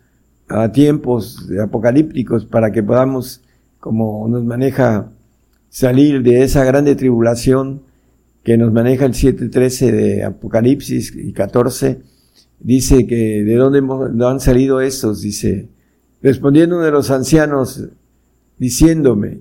a 0.53 0.71
tiempos 0.73 1.49
apocalípticos 1.63 2.45
para 2.45 2.71
que 2.71 2.83
podamos, 2.83 3.43
como 3.81 4.29
nos 4.29 4.45
maneja, 4.45 5.11
salir 5.69 6.23
de 6.23 6.43
esa 6.43 6.65
grande 6.65 6.95
tribulación 6.95 7.83
que 8.43 8.57
nos 8.57 8.73
maneja 8.73 9.07
el 9.07 9.13
7.13 9.13 9.91
de 9.91 10.25
Apocalipsis 10.25 11.15
y 11.17 11.33
14, 11.33 12.01
dice 12.61 13.07
que 13.07 13.43
de 13.43 13.55
dónde 13.55 14.27
han 14.27 14.41
salido 14.41 14.81
estos, 14.81 15.23
dice, 15.23 15.69
respondiendo 16.21 16.81
de 16.81 16.91
los 16.91 17.11
ancianos, 17.11 17.89
diciéndome, 18.59 19.41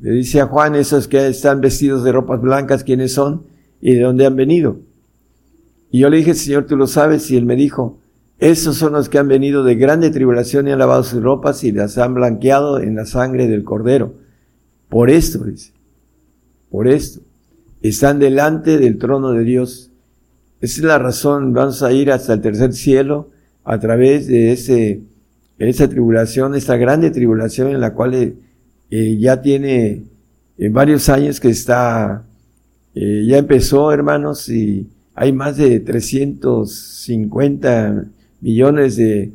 le 0.00 0.10
dice 0.10 0.40
a 0.40 0.46
Juan, 0.46 0.74
esos 0.74 1.06
que 1.06 1.28
están 1.28 1.60
vestidos 1.60 2.02
de 2.02 2.10
ropas 2.10 2.40
blancas, 2.40 2.82
¿quiénes 2.82 3.12
son? 3.12 3.44
¿Y 3.80 3.94
de 3.94 4.00
dónde 4.00 4.26
han 4.26 4.34
venido? 4.34 4.80
Y 5.92 6.00
yo 6.00 6.10
le 6.10 6.16
dije, 6.16 6.34
Señor, 6.34 6.66
tú 6.66 6.76
lo 6.76 6.86
sabes, 6.86 7.30
y 7.30 7.36
él 7.36 7.46
me 7.46 7.54
dijo, 7.54 8.01
esos 8.42 8.76
son 8.76 8.92
los 8.94 9.08
que 9.08 9.18
han 9.18 9.28
venido 9.28 9.62
de 9.62 9.76
grande 9.76 10.10
tribulación 10.10 10.66
y 10.66 10.72
han 10.72 10.80
lavado 10.80 11.04
sus 11.04 11.22
ropas 11.22 11.62
y 11.62 11.70
las 11.70 11.96
han 11.96 12.14
blanqueado 12.14 12.80
en 12.80 12.96
la 12.96 13.06
sangre 13.06 13.46
del 13.46 13.62
cordero. 13.62 14.14
Por 14.88 15.10
esto, 15.10 15.38
por 16.68 16.88
esto, 16.88 17.20
están 17.82 18.18
delante 18.18 18.78
del 18.78 18.98
trono 18.98 19.30
de 19.30 19.44
Dios. 19.44 19.92
Esa 20.60 20.80
es 20.80 20.84
la 20.84 20.98
razón, 20.98 21.52
vamos 21.52 21.84
a 21.84 21.92
ir 21.92 22.10
hasta 22.10 22.32
el 22.32 22.40
tercer 22.40 22.72
cielo 22.72 23.30
a 23.62 23.78
través 23.78 24.26
de 24.26 24.50
ese, 24.50 25.02
esa 25.58 25.88
tribulación, 25.88 26.56
esta 26.56 26.76
grande 26.76 27.12
tribulación 27.12 27.70
en 27.70 27.78
la 27.78 27.94
cual 27.94 28.34
eh, 28.90 29.18
ya 29.20 29.40
tiene 29.40 30.02
eh, 30.58 30.68
varios 30.68 31.08
años 31.08 31.38
que 31.38 31.50
está, 31.50 32.24
eh, 32.96 33.24
ya 33.24 33.38
empezó, 33.38 33.92
hermanos, 33.92 34.48
y 34.48 34.88
hay 35.14 35.32
más 35.32 35.58
de 35.58 35.78
350 35.78 38.08
millones 38.42 38.96
de 38.96 39.32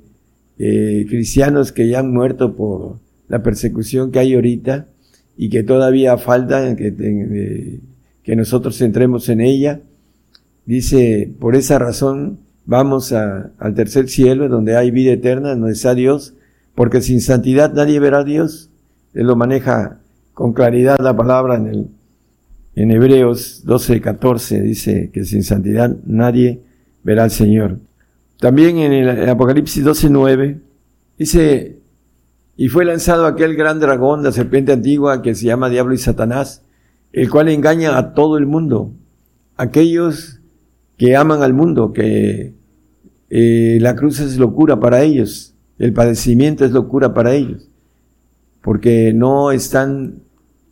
cristianos 1.10 1.72
que 1.72 1.88
ya 1.88 2.00
han 2.00 2.12
muerto 2.12 2.56
por 2.56 3.00
la 3.28 3.41
persecución 3.43 4.12
que 4.12 4.20
hay 4.20 4.36
ahorita 4.36 4.88
y 5.36 5.50
que 5.50 5.63
todavía 5.63 6.17
falta 6.17 6.76
que, 6.76 7.80
que 8.24 8.36
nosotros 8.36 8.80
entremos 8.82 9.30
en 9.30 9.41
ella. 9.41 9.82
Dice, 10.65 11.32
por 11.39 11.56
esa 11.56 11.80
razón 11.80 12.39
vamos 12.65 13.13
al 13.13 13.74
tercer 13.76 14.10
cielo 14.10 14.50
donde 14.50 14.76
hay 14.76 14.91
vida 14.91 15.13
eterna, 15.13 15.56
donde 15.56 15.72
está 15.72 15.96
Dios, 15.96 16.36
porque 16.76 17.02
sin 17.02 17.22
santidad 17.22 17.74
nadie 17.74 18.00
verá 18.00 18.20
a 18.20 18.24
Dios. 18.24 18.70
Él 19.13 19.28
lo 19.28 19.36
maneja 19.36 20.00
con 20.34 20.54
claridad 20.54 20.98
la 21.00 21.15
palabra 21.15 21.56
en 21.56 21.67
el 21.67 21.88
en 22.78 22.91
Hebreos 22.91 23.63
12, 23.65 24.02
14 24.02 24.62
dice 24.62 25.10
que 25.12 25.26
sin 25.26 25.43
santidad 25.43 25.98
nadie 26.06 26.62
verá 27.04 27.24
al 27.24 27.32
Señor. 27.32 27.80
También 28.39 28.78
en 28.78 28.93
el 28.93 29.30
Apocalipsis 29.30 29.84
12, 29.84 30.10
9 30.10 30.62
dice, 31.17 31.80
y 32.56 32.69
fue 32.69 32.86
lanzado 32.86 33.26
aquel 33.26 33.56
gran 33.56 33.80
dragón, 33.80 34.23
la 34.23 34.32
serpiente 34.32 34.73
antigua 34.73 35.21
que 35.21 35.36
se 35.36 35.45
llama 35.45 35.69
Diablo 35.69 35.93
y 35.93 35.97
Satanás, 35.97 36.63
el 37.13 37.30
cual 37.30 37.50
engaña 37.50 37.97
a 37.97 38.13
todo 38.13 38.38
el 38.38 38.45
mundo, 38.45 38.93
aquellos 39.56 40.39
que 40.97 41.15
aman 41.15 41.41
al 41.41 41.54
mundo, 41.54 41.93
que 41.93 42.54
eh, 43.30 43.78
la 43.82 43.95
cruz 43.95 44.19
es 44.19 44.38
locura 44.38 44.80
para 44.80 45.02
ellos, 45.02 45.56
el 45.80 45.93
padecimiento 45.93 46.65
es 46.65 46.71
locura 46.71 47.13
para 47.13 47.34
ellos, 47.34 47.69
porque 48.62 49.13
no 49.13 49.52
están 49.52 50.21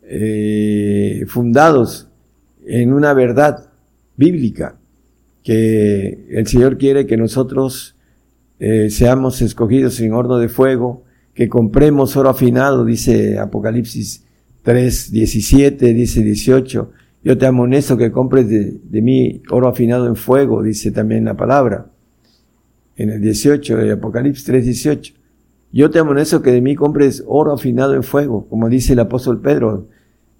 eh, 0.04 1.25
fundados 1.28 2.10
en 2.65 2.93
una 2.93 3.13
verdad 3.13 3.69
bíblica, 4.17 4.78
que 5.46 6.26
el 6.32 6.48
Señor 6.48 6.80
quiere 6.80 7.06
que 7.06 7.18
nosotros 7.18 7.96
eh, 8.60 8.90
seamos 8.90 9.44
escogidos 9.44 10.00
en 10.00 10.12
horno 10.12 10.40
de 10.40 10.50
fuego, 10.50 11.04
que 11.36 11.48
compremos 11.50 12.18
oro 12.18 12.30
afinado, 12.30 12.84
dice 12.84 13.38
Apocalipsis 13.38 14.26
3, 14.64 15.12
17, 15.12 15.94
dice 15.94 16.24
18. 16.24 16.92
Yo 17.24 17.38
te 17.38 17.46
amonesto 17.46 17.96
que 17.96 18.12
compres 18.12 18.50
de, 18.50 19.02
mí 19.04 19.44
oro 19.52 19.68
afinado 19.68 20.08
en 20.08 20.16
fuego, 20.16 20.64
dice 20.64 20.92
también 20.92 21.26
la 21.26 21.38
palabra. 21.38 21.92
En 22.96 23.12
el 23.12 23.22
18 23.22 23.78
de 23.78 23.92
Apocalipsis 23.92 24.46
3, 24.46 24.66
18. 24.66 25.14
Yo 25.72 25.92
te 25.92 26.00
amonesto 26.00 26.42
que 26.42 26.54
de 26.54 26.62
mí 26.62 26.74
compres 26.74 27.24
oro 27.28 27.54
afinado 27.54 27.94
en 27.94 28.02
fuego, 28.02 28.48
como 28.50 28.68
dice 28.68 28.94
el 28.94 29.00
apóstol 29.00 29.42
Pedro, 29.42 29.90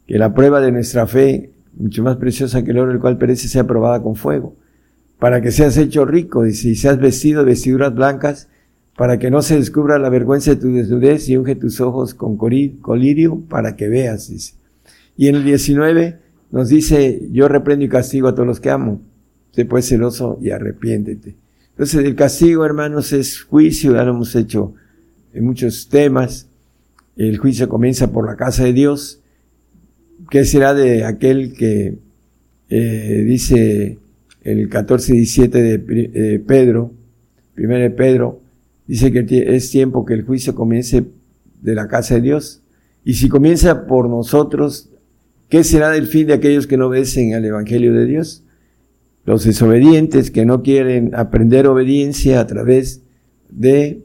que 0.08 0.18
la 0.18 0.34
prueba 0.34 0.62
de 0.62 0.72
nuestra 0.72 1.06
fe, 1.06 1.52
mucho 1.78 2.02
más 2.02 2.18
preciosa 2.18 2.64
que 2.64 2.72
el 2.72 2.80
oro, 2.80 2.92
el 2.92 3.00
cual 3.00 3.20
perece, 3.20 3.48
sea 3.48 3.68
probada 3.68 4.02
con 4.02 4.16
fuego, 4.16 4.56
para 5.20 5.42
que 5.42 5.52
seas 5.52 5.78
hecho 5.78 6.06
rico, 6.06 6.46
y 6.46 6.54
si 6.54 6.76
seas 6.76 7.00
vestido 7.00 7.42
de 7.42 7.52
vestiduras 7.52 7.94
blancas, 7.94 8.50
para 8.96 9.20
que 9.20 9.30
no 9.30 9.42
se 9.42 9.58
descubra 9.58 10.00
la 10.00 10.10
vergüenza 10.10 10.52
de 10.52 10.62
tu 10.62 10.72
desnudez 10.72 11.28
y 11.28 11.38
unge 11.38 11.56
tus 11.56 11.82
ojos 11.82 12.14
con 12.14 12.38
colirio 12.38 13.42
para 13.50 13.76
que 13.76 13.90
veas, 13.90 14.30
dice. 14.30 14.54
Y 15.18 15.28
en 15.28 15.36
el 15.36 15.44
19 15.44 16.20
nos 16.52 16.70
dice, 16.70 17.28
yo 17.32 17.48
reprendo 17.48 17.84
y 17.86 17.90
castigo 17.90 18.28
a 18.28 18.36
todos 18.36 18.48
los 18.48 18.60
que 18.60 18.70
amo. 18.70 19.02
Sé 19.52 19.66
pues 19.66 19.88
celoso 19.88 20.38
y 20.42 20.52
arrepiéntete. 20.52 21.36
Entonces 21.72 22.06
el 22.06 22.16
castigo, 22.16 22.66
hermanos, 22.66 23.12
es 23.12 23.42
juicio, 23.42 23.94
ya 23.94 24.04
lo 24.04 24.12
hemos 24.12 24.36
hecho 24.36 24.74
en 25.34 25.46
muchos 25.46 25.90
temas. 25.90 26.48
El 27.18 27.38
juicio 27.38 27.68
comienza 27.68 28.12
por 28.12 28.26
la 28.26 28.36
casa 28.36 28.64
de 28.64 28.74
Dios 28.74 29.22
¿Qué 30.30 30.46
será 30.46 30.74
de 30.74 31.04
aquel 31.04 31.54
que 31.54 32.00
eh, 32.70 33.24
dice 33.28 34.00
el 34.46 34.70
14 34.70 35.14
y 35.14 35.18
17 35.18 35.62
de 35.62 36.40
Pedro, 36.40 36.94
primero 37.54 37.82
de 37.82 37.90
Pedro, 37.90 38.42
dice 38.88 39.12
que 39.12 39.56
es 39.56 39.72
tiempo 39.72 40.06
que 40.06 40.14
el 40.14 40.24
juicio 40.24 40.56
comience 40.56 41.04
de 41.62 41.76
la 41.76 41.88
casa 41.88 42.16
de 42.16 42.22
Dios? 42.22 42.62
Y 43.04 43.16
si 43.16 43.28
comienza 43.28 43.86
por 43.88 44.10
nosotros, 44.10 44.90
¿qué 45.50 45.64
será 45.64 45.90
del 45.90 46.08
fin 46.08 46.28
de 46.28 46.34
aquellos 46.34 46.68
que 46.68 46.78
no 46.78 46.88
obedecen 46.88 47.34
al 47.34 47.46
Evangelio 47.46 47.94
de 47.94 48.06
Dios? 48.06 48.44
Los 49.26 49.44
desobedientes 49.44 50.32
que 50.32 50.46
no 50.46 50.62
quieren 50.62 51.12
aprender 51.16 51.68
obediencia 51.68 52.40
a 52.40 52.48
través 52.48 53.02
de 53.50 54.02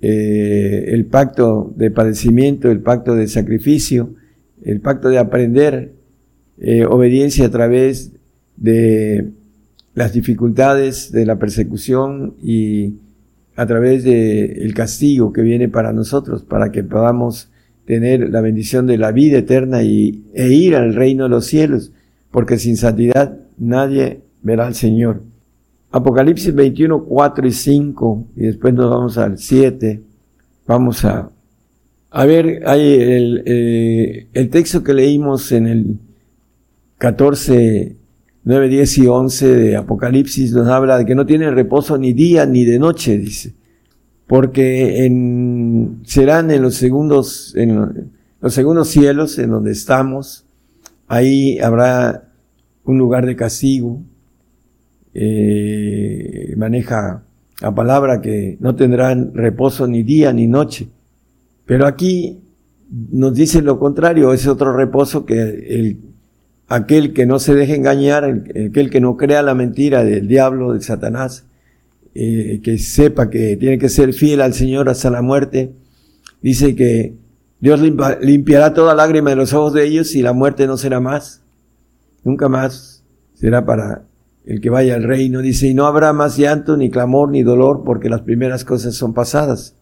eh, 0.00 0.84
el 0.88 1.06
pacto 1.06 1.72
de 1.76 1.90
padecimiento, 1.90 2.70
el 2.70 2.80
pacto 2.80 3.14
de 3.14 3.28
sacrificio, 3.28 4.14
el 4.64 4.80
pacto 4.80 5.08
de 5.08 5.18
aprender 5.18 5.92
eh, 6.58 6.84
obediencia 6.84 7.46
a 7.46 7.50
través 7.50 8.12
de 8.56 9.30
las 9.94 10.12
dificultades 10.12 11.12
de 11.12 11.26
la 11.26 11.38
persecución 11.38 12.34
y 12.42 12.94
a 13.56 13.66
través 13.66 14.04
del 14.04 14.62
el 14.62 14.74
castigo 14.74 15.32
que 15.32 15.42
viene 15.42 15.68
para 15.68 15.92
nosotros, 15.92 16.42
para 16.42 16.72
que 16.72 16.82
podamos 16.82 17.50
tener 17.84 18.30
la 18.30 18.40
bendición 18.40 18.86
de 18.86 18.96
la 18.96 19.12
vida 19.12 19.38
eterna 19.38 19.82
y, 19.82 20.24
e 20.34 20.48
ir 20.48 20.76
al 20.76 20.94
reino 20.94 21.24
de 21.24 21.30
los 21.30 21.46
cielos, 21.46 21.92
porque 22.30 22.58
sin 22.58 22.76
santidad 22.76 23.38
nadie 23.58 24.20
verá 24.42 24.66
al 24.66 24.74
Señor. 24.74 25.22
Apocalipsis 25.90 26.54
21, 26.54 27.04
4 27.04 27.46
y 27.46 27.52
5, 27.52 28.26
y 28.36 28.40
después 28.46 28.72
nos 28.72 28.88
vamos 28.90 29.18
al 29.18 29.36
7, 29.36 30.00
vamos 30.66 31.04
a 31.04 31.30
a 32.14 32.26
ver, 32.26 32.62
hay 32.66 33.00
el, 33.00 33.42
eh, 33.46 34.26
el 34.34 34.50
texto 34.50 34.84
que 34.84 34.92
leímos 34.92 35.50
en 35.50 35.66
el 35.66 35.98
14, 36.98 37.96
9, 38.44 38.68
10 38.68 38.98
y 38.98 39.06
11 39.06 39.56
de 39.56 39.76
Apocalipsis 39.76 40.52
nos 40.52 40.66
habla 40.68 40.98
de 40.98 41.06
que 41.06 41.14
no 41.14 41.26
tiene 41.26 41.50
reposo 41.50 41.96
ni 41.96 42.12
día 42.12 42.44
ni 42.44 42.64
de 42.64 42.78
noche, 42.78 43.16
dice. 43.18 43.54
Porque 44.26 45.04
en, 45.04 46.00
serán 46.04 46.50
en 46.50 46.62
los 46.62 46.74
segundos, 46.74 47.54
en 47.56 48.10
los 48.40 48.54
segundos 48.54 48.88
cielos 48.88 49.38
en 49.38 49.50
donde 49.50 49.72
estamos, 49.72 50.46
ahí 51.06 51.58
habrá 51.60 52.32
un 52.84 52.98
lugar 52.98 53.26
de 53.26 53.36
castigo, 53.36 54.02
eh, 55.14 56.54
maneja 56.56 57.22
la 57.60 57.74
palabra 57.74 58.20
que 58.20 58.56
no 58.60 58.74
tendrán 58.74 59.34
reposo 59.34 59.86
ni 59.86 60.02
día 60.02 60.32
ni 60.32 60.48
noche. 60.48 60.88
Pero 61.64 61.86
aquí 61.86 62.40
nos 62.90 63.34
dice 63.34 63.62
lo 63.62 63.78
contrario, 63.78 64.32
es 64.32 64.46
otro 64.48 64.76
reposo 64.76 65.24
que 65.24 65.40
el, 65.40 66.11
aquel 66.74 67.12
que 67.12 67.26
no 67.26 67.38
se 67.38 67.54
deje 67.54 67.74
engañar, 67.74 68.24
aquel 68.24 68.88
que 68.90 69.00
no 69.00 69.16
crea 69.16 69.42
la 69.42 69.54
mentira 69.54 70.04
del 70.04 70.26
diablo, 70.26 70.72
de 70.72 70.80
Satanás, 70.80 71.44
eh, 72.14 72.60
que 72.62 72.78
sepa 72.78 73.28
que 73.28 73.56
tiene 73.56 73.78
que 73.78 73.88
ser 73.88 74.14
fiel 74.14 74.40
al 74.40 74.54
Señor 74.54 74.88
hasta 74.88 75.10
la 75.10 75.22
muerte, 75.22 75.72
dice 76.40 76.74
que 76.74 77.14
Dios 77.60 77.80
limpiará 78.20 78.74
toda 78.74 78.94
lágrima 78.94 79.30
de 79.30 79.36
los 79.36 79.52
ojos 79.52 79.74
de 79.74 79.84
ellos 79.84 80.14
y 80.14 80.22
la 80.22 80.32
muerte 80.32 80.66
no 80.66 80.76
será 80.76 80.98
más, 80.98 81.42
nunca 82.24 82.48
más 82.48 83.04
será 83.34 83.64
para 83.64 84.04
el 84.44 84.60
que 84.60 84.70
vaya 84.70 84.94
al 84.94 85.04
reino. 85.04 85.40
Dice, 85.40 85.68
y 85.68 85.74
no 85.74 85.86
habrá 85.86 86.12
más 86.12 86.36
llanto, 86.36 86.76
ni 86.76 86.90
clamor, 86.90 87.30
ni 87.30 87.42
dolor, 87.42 87.82
porque 87.84 88.08
las 88.08 88.22
primeras 88.22 88.64
cosas 88.64 88.94
son 88.94 89.14
pasadas. 89.14 89.76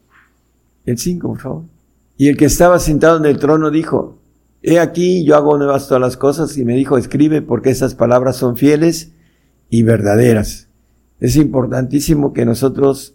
El 0.85 0.99
5, 0.99 1.29
por 1.29 1.39
favor. 1.39 1.63
Y 2.17 2.29
el 2.29 2.37
que 2.37 2.45
estaba 2.47 2.79
sentado 2.79 3.17
en 3.17 3.25
el 3.25 3.39
trono 3.39 3.71
dijo, 3.71 4.20
He 4.63 4.79
aquí, 4.79 5.25
yo 5.25 5.37
hago 5.37 5.57
nuevas 5.57 5.89
todas 5.89 6.01
las 6.01 6.17
cosas, 6.17 6.57
y 6.59 6.65
me 6.65 6.77
dijo, 6.77 6.99
escribe, 6.99 7.41
porque 7.41 7.71
esas 7.71 7.95
palabras 7.95 8.37
son 8.37 8.57
fieles 8.57 9.13
y 9.71 9.83
verdaderas. 9.83 10.69
Es 11.19 11.37
importantísimo 11.37 12.33
que 12.33 12.45
nosotros 12.45 13.15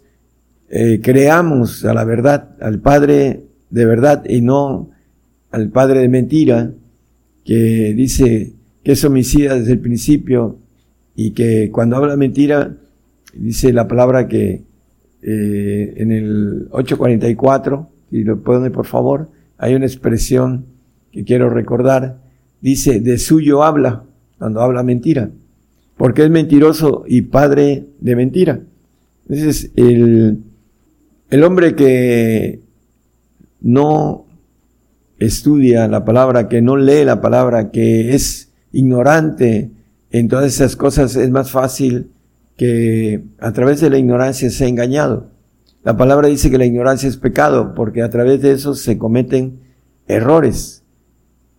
eh, 0.68 1.00
creamos 1.02 1.84
a 1.84 1.94
la 1.94 2.04
verdad, 2.04 2.56
al 2.60 2.80
Padre 2.80 3.44
de 3.70 3.84
verdad 3.84 4.24
y 4.28 4.40
no 4.40 4.90
al 5.50 5.70
Padre 5.70 6.00
de 6.00 6.08
mentira, 6.08 6.72
que 7.44 7.94
dice 7.94 8.54
que 8.82 8.92
es 8.92 9.04
homicida 9.04 9.54
desde 9.54 9.72
el 9.72 9.80
principio 9.80 10.58
y 11.14 11.30
que 11.30 11.70
cuando 11.70 11.96
habla 11.96 12.16
mentira, 12.16 12.76
dice 13.34 13.72
la 13.72 13.86
palabra 13.86 14.26
que 14.28 14.64
eh, 15.22 15.94
en 15.96 16.12
el 16.12 16.68
844, 16.70 17.90
y 18.10 18.24
lo 18.24 18.42
ponen 18.42 18.72
por 18.72 18.86
favor, 18.86 19.30
hay 19.58 19.74
una 19.74 19.86
expresión 19.86 20.66
que 21.16 21.24
quiero 21.24 21.48
recordar, 21.48 22.18
dice, 22.60 23.00
de 23.00 23.16
suyo 23.16 23.64
habla, 23.64 24.04
cuando 24.36 24.60
habla 24.60 24.82
mentira, 24.82 25.30
porque 25.96 26.24
es 26.24 26.30
mentiroso 26.30 27.04
y 27.08 27.22
padre 27.22 27.86
de 28.00 28.16
mentira. 28.16 28.60
Entonces, 29.26 29.70
el, 29.76 30.40
el 31.30 31.42
hombre 31.42 31.74
que 31.74 32.60
no 33.62 34.26
estudia 35.18 35.88
la 35.88 36.04
palabra, 36.04 36.48
que 36.48 36.60
no 36.60 36.76
lee 36.76 37.06
la 37.06 37.22
palabra, 37.22 37.70
que 37.70 38.14
es 38.14 38.52
ignorante 38.72 39.70
en 40.10 40.28
todas 40.28 40.52
esas 40.52 40.76
cosas, 40.76 41.16
es 41.16 41.30
más 41.30 41.50
fácil 41.50 42.10
que 42.58 43.24
a 43.38 43.52
través 43.54 43.80
de 43.80 43.88
la 43.88 43.96
ignorancia 43.96 44.50
se 44.50 44.66
ha 44.66 44.68
engañado. 44.68 45.30
La 45.82 45.96
palabra 45.96 46.28
dice 46.28 46.50
que 46.50 46.58
la 46.58 46.66
ignorancia 46.66 47.08
es 47.08 47.16
pecado, 47.16 47.72
porque 47.74 48.02
a 48.02 48.10
través 48.10 48.42
de 48.42 48.52
eso 48.52 48.74
se 48.74 48.98
cometen 48.98 49.60
errores, 50.08 50.82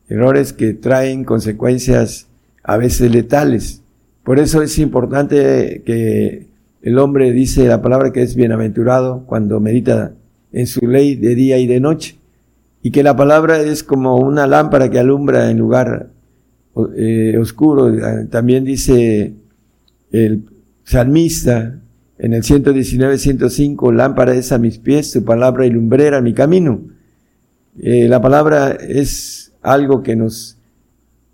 errores 0.10 0.54
que 0.54 0.74
traen 0.74 1.24
consecuencias 1.24 2.28
a 2.64 2.78
veces 2.78 3.12
letales. 3.12 3.82
Por 4.24 4.40
eso 4.40 4.62
es 4.62 4.78
importante 4.80 5.84
que 5.86 6.48
el 6.82 7.00
hombre 7.00 7.32
dice 7.32 7.66
la 7.68 7.82
palabra 7.82 8.12
que 8.12 8.22
es 8.22 8.36
bienaventurado 8.36 9.24
cuando 9.26 9.60
medita 9.60 10.14
en 10.52 10.68
su 10.68 10.88
ley 10.88 11.16
de 11.16 11.36
día 11.36 11.58
y 11.58 11.68
de 11.68 11.80
noche, 11.80 12.18
y 12.82 12.92
que 12.92 13.04
la 13.04 13.16
palabra 13.16 13.60
es 13.62 13.84
como 13.84 14.16
una 14.18 14.48
lámpara 14.48 14.90
que 14.90 15.00
alumbra 15.00 15.50
en 15.50 15.58
lugar 15.58 16.10
eh, 16.96 17.38
oscuro. 17.40 17.92
También 18.30 18.64
dice 18.64 19.34
el 20.12 20.44
salmista 20.84 21.80
En 22.20 22.34
el 22.34 22.44
119, 22.44 23.18
105, 23.18 23.92
lámpara 23.92 24.34
es 24.34 24.52
a 24.52 24.58
mis 24.58 24.80
pies, 24.80 25.12
tu 25.12 25.24
palabra 25.24 25.66
y 25.66 25.70
lumbrera 25.70 26.20
mi 26.22 26.34
camino. 26.34 26.82
Eh, 27.80 28.08
la 28.08 28.22
palabra 28.22 28.72
es 28.72 29.47
algo 29.68 30.02
que 30.02 30.16
nos 30.16 30.58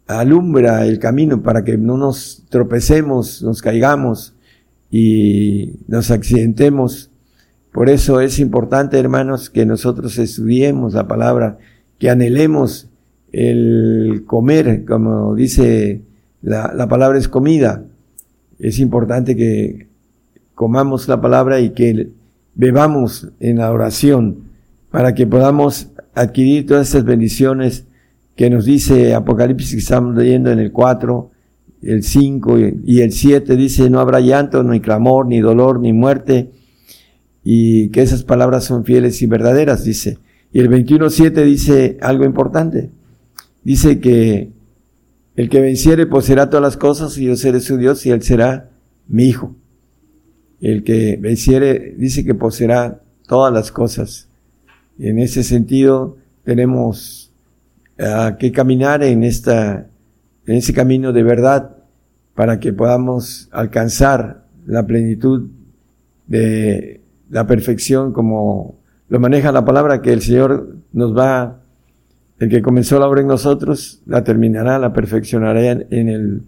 alumbra 0.08 0.86
el 0.86 0.98
camino 0.98 1.44
para 1.44 1.64
que 1.64 1.78
no 1.78 1.98
nos 1.98 2.44
tropecemos, 2.50 3.44
nos 3.44 3.62
caigamos 3.62 4.34
y 4.90 5.76
nos 5.88 6.10
accidentemos. 6.10 7.12
Por 7.72 7.90
eso 7.90 8.22
es 8.22 8.40
importante, 8.40 9.00
hermanos, 9.00 9.52
que 9.52 9.68
nosotros 9.68 10.18
estudiemos 10.18 10.96
la 10.96 11.08
palabra, 11.08 11.60
que 12.00 12.10
anhelemos 12.10 12.90
el 13.32 14.24
comer, 14.26 14.84
como 14.86 15.36
dice 15.36 16.02
la, 16.42 16.74
la 16.76 16.88
palabra 16.88 17.20
es 17.20 17.28
comida. 17.28 17.86
Es 18.58 18.80
importante 18.80 19.36
que 19.36 19.90
comamos 20.56 21.08
la 21.08 21.22
palabra 21.22 21.60
y 21.60 21.70
que 21.70 22.10
bebamos 22.56 23.32
en 23.40 23.58
la 23.58 23.72
oración 23.72 24.46
para 24.90 25.14
que 25.14 25.28
podamos 25.28 25.90
adquirir 26.16 26.66
todas 26.66 26.88
estas 26.88 27.06
bendiciones 27.06 27.86
que 28.36 28.50
nos 28.50 28.66
dice 28.66 29.14
Apocalipsis 29.14 29.72
que 29.72 29.80
estamos 29.80 30.16
leyendo 30.16 30.52
en 30.52 30.60
el 30.60 30.72
4, 30.72 31.32
el 31.84 32.04
5 32.04 32.58
y 32.86 33.02
el 33.02 33.12
7 33.12 33.56
dice 33.56 33.90
no 33.90 34.00
habrá 34.00 34.20
llanto, 34.22 34.64
ni 34.64 34.80
clamor, 34.80 35.28
ni 35.28 35.40
dolor, 35.40 35.80
ni 35.80 35.94
muerte 35.94 36.50
y 37.44 37.90
que 37.90 38.02
esas 38.02 38.24
palabras 38.24 38.64
son 38.64 38.86
fieles 38.86 39.22
y 39.22 39.28
verdaderas, 39.28 39.84
dice. 39.84 40.18
Y 40.54 40.60
el 40.60 40.70
21.7 40.70 41.44
dice 41.44 41.98
algo 42.02 42.24
importante. 42.24 42.90
Dice 43.64 44.00
que 44.00 44.52
el 45.36 45.50
que 45.50 45.60
venciere 45.60 46.06
poseerá 46.06 46.50
todas 46.50 46.64
las 46.64 46.78
cosas 46.78 47.18
y 47.18 47.26
yo 47.26 47.36
seré 47.36 47.60
su 47.60 47.78
Dios 47.78 48.06
y 48.06 48.12
él 48.12 48.22
será 48.22 48.70
mi 49.08 49.26
hijo. 49.26 49.56
El 50.62 50.84
que 50.84 51.18
venciere 51.18 51.96
dice 51.98 52.24
que 52.24 52.36
poseerá 52.36 53.02
todas 53.28 53.52
las 53.52 53.72
cosas. 53.72 54.30
Y 54.98 55.08
en 55.10 55.20
ese 55.20 55.44
sentido 55.44 56.18
tenemos 56.44 57.23
uh, 58.00 58.38
que 58.38 58.52
caminar 58.52 59.04
en 59.04 59.24
esta, 59.24 59.88
en 60.46 60.56
ese 60.56 60.74
camino 60.74 61.14
de 61.14 61.24
verdad 61.24 61.78
para 62.36 62.60
que 62.60 62.74
podamos 62.74 63.50
alcanzar 63.52 64.46
la 64.66 64.86
plenitud 64.86 65.50
de 66.28 67.02
la 67.30 67.46
perfección 67.46 68.14
como 68.14 68.80
lo 69.10 69.20
maneja 69.20 69.52
la 69.52 69.66
palabra 69.66 70.02
que 70.02 70.14
el 70.14 70.22
Señor 70.22 70.78
nos 70.92 71.16
va, 71.16 71.62
el 72.40 72.50
que 72.50 72.62
comenzó 72.62 73.00
la 73.00 73.08
obra 73.08 73.22
en 73.22 73.28
nosotros, 73.28 74.02
la 74.06 74.24
terminará, 74.24 74.80
la 74.80 74.94
perfeccionará 74.94 75.72
en 75.72 76.10
el, 76.10 76.44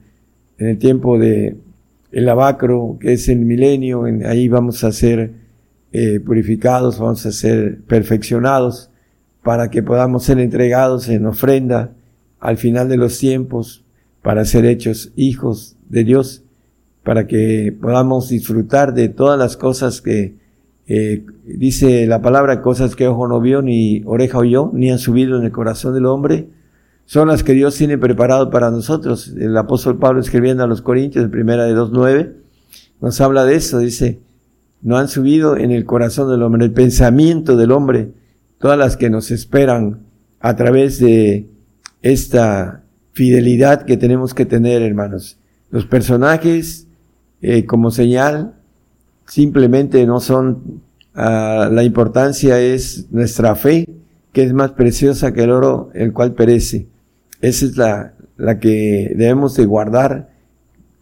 en 0.57 0.67
el 0.67 0.77
tiempo 0.77 1.19
de 1.19 1.57
el 2.11 2.25
lavacro, 2.25 2.97
que 2.99 3.13
es 3.13 3.27
el 3.27 3.39
milenio, 3.39 4.07
en, 4.07 4.25
ahí 4.25 4.47
vamos 4.47 4.83
a 4.83 4.91
ser 4.91 5.33
eh, 5.91 6.19
purificados, 6.21 6.97
vamos 6.97 7.25
a 7.25 7.31
ser 7.31 7.81
perfeccionados 7.81 8.89
para 9.45 9.69
que 9.69 9.83
podamos 9.83 10.23
ser 10.23 10.39
entregados 10.39 11.07
en 11.07 11.27
ofrenda 11.27 11.91
al 12.39 12.57
final 12.57 12.89
de 12.89 12.97
los 12.97 13.19
tiempos 13.19 13.85
para 14.23 14.43
ser 14.43 14.65
hechos 14.65 15.11
hijos 15.15 15.77
de 15.87 16.03
Dios, 16.03 16.43
para 17.03 17.27
que 17.27 17.71
podamos 17.79 18.29
disfrutar 18.29 18.95
de 18.95 19.07
todas 19.07 19.37
las 19.37 19.55
cosas 19.55 20.01
que 20.01 20.33
eh, 20.87 21.23
dice 21.43 22.07
la 22.07 22.23
palabra, 22.23 22.63
cosas 22.63 22.95
que 22.95 23.07
ojo 23.07 23.27
no 23.27 23.39
vio 23.39 23.61
ni 23.61 24.01
oreja 24.05 24.39
oyó, 24.39 24.71
ni 24.73 24.89
han 24.89 24.97
subido 24.97 25.37
en 25.37 25.45
el 25.45 25.51
corazón 25.51 25.93
del 25.93 26.07
hombre, 26.07 26.49
son 27.05 27.27
las 27.27 27.43
que 27.43 27.53
Dios 27.53 27.75
tiene 27.75 27.99
preparado 27.99 28.49
para 28.49 28.71
nosotros. 28.71 29.31
El 29.37 29.55
apóstol 29.55 29.99
Pablo 29.99 30.21
escribiendo 30.21 30.63
a 30.63 30.67
los 30.67 30.81
Corintios, 30.81 31.23
en 31.23 31.29
primera 31.29 31.65
de 31.65 31.75
2.9, 31.75 32.33
nos 32.99 33.21
habla 33.21 33.45
de 33.45 33.57
eso, 33.57 33.77
dice, 33.77 34.21
no 34.81 34.97
han 34.97 35.07
subido 35.07 35.55
en 35.55 35.69
el 35.69 35.85
corazón 35.85 36.31
del 36.31 36.41
hombre, 36.41 36.65
el 36.65 36.71
pensamiento 36.71 37.55
del 37.55 37.71
hombre, 37.71 38.24
todas 38.65 38.79
las 38.79 38.97
que 38.97 39.11
nos 39.11 39.29
esperan 39.29 39.99
a 40.39 40.55
través 40.55 40.97
de 40.97 41.47
esta 42.01 42.81
fidelidad 43.11 43.85
que 43.85 43.95
tenemos 43.95 44.33
que 44.33 44.47
tener, 44.47 44.81
hermanos. 44.81 45.37
Los 45.69 45.85
personajes, 45.85 46.87
eh, 47.43 47.65
como 47.67 47.91
señal, 47.91 48.55
simplemente 49.27 50.03
no 50.07 50.19
son, 50.19 50.81
uh, 51.13 51.71
la 51.71 51.83
importancia 51.83 52.59
es 52.59 53.05
nuestra 53.11 53.53
fe, 53.55 53.87
que 54.33 54.41
es 54.41 54.51
más 54.51 54.71
preciosa 54.71 55.31
que 55.31 55.43
el 55.43 55.51
oro, 55.51 55.91
el 55.93 56.11
cual 56.11 56.33
perece. 56.33 56.87
Esa 57.41 57.65
es 57.67 57.77
la, 57.77 58.15
la 58.35 58.59
que 58.59 59.13
debemos 59.15 59.55
de 59.55 59.65
guardar, 59.67 60.31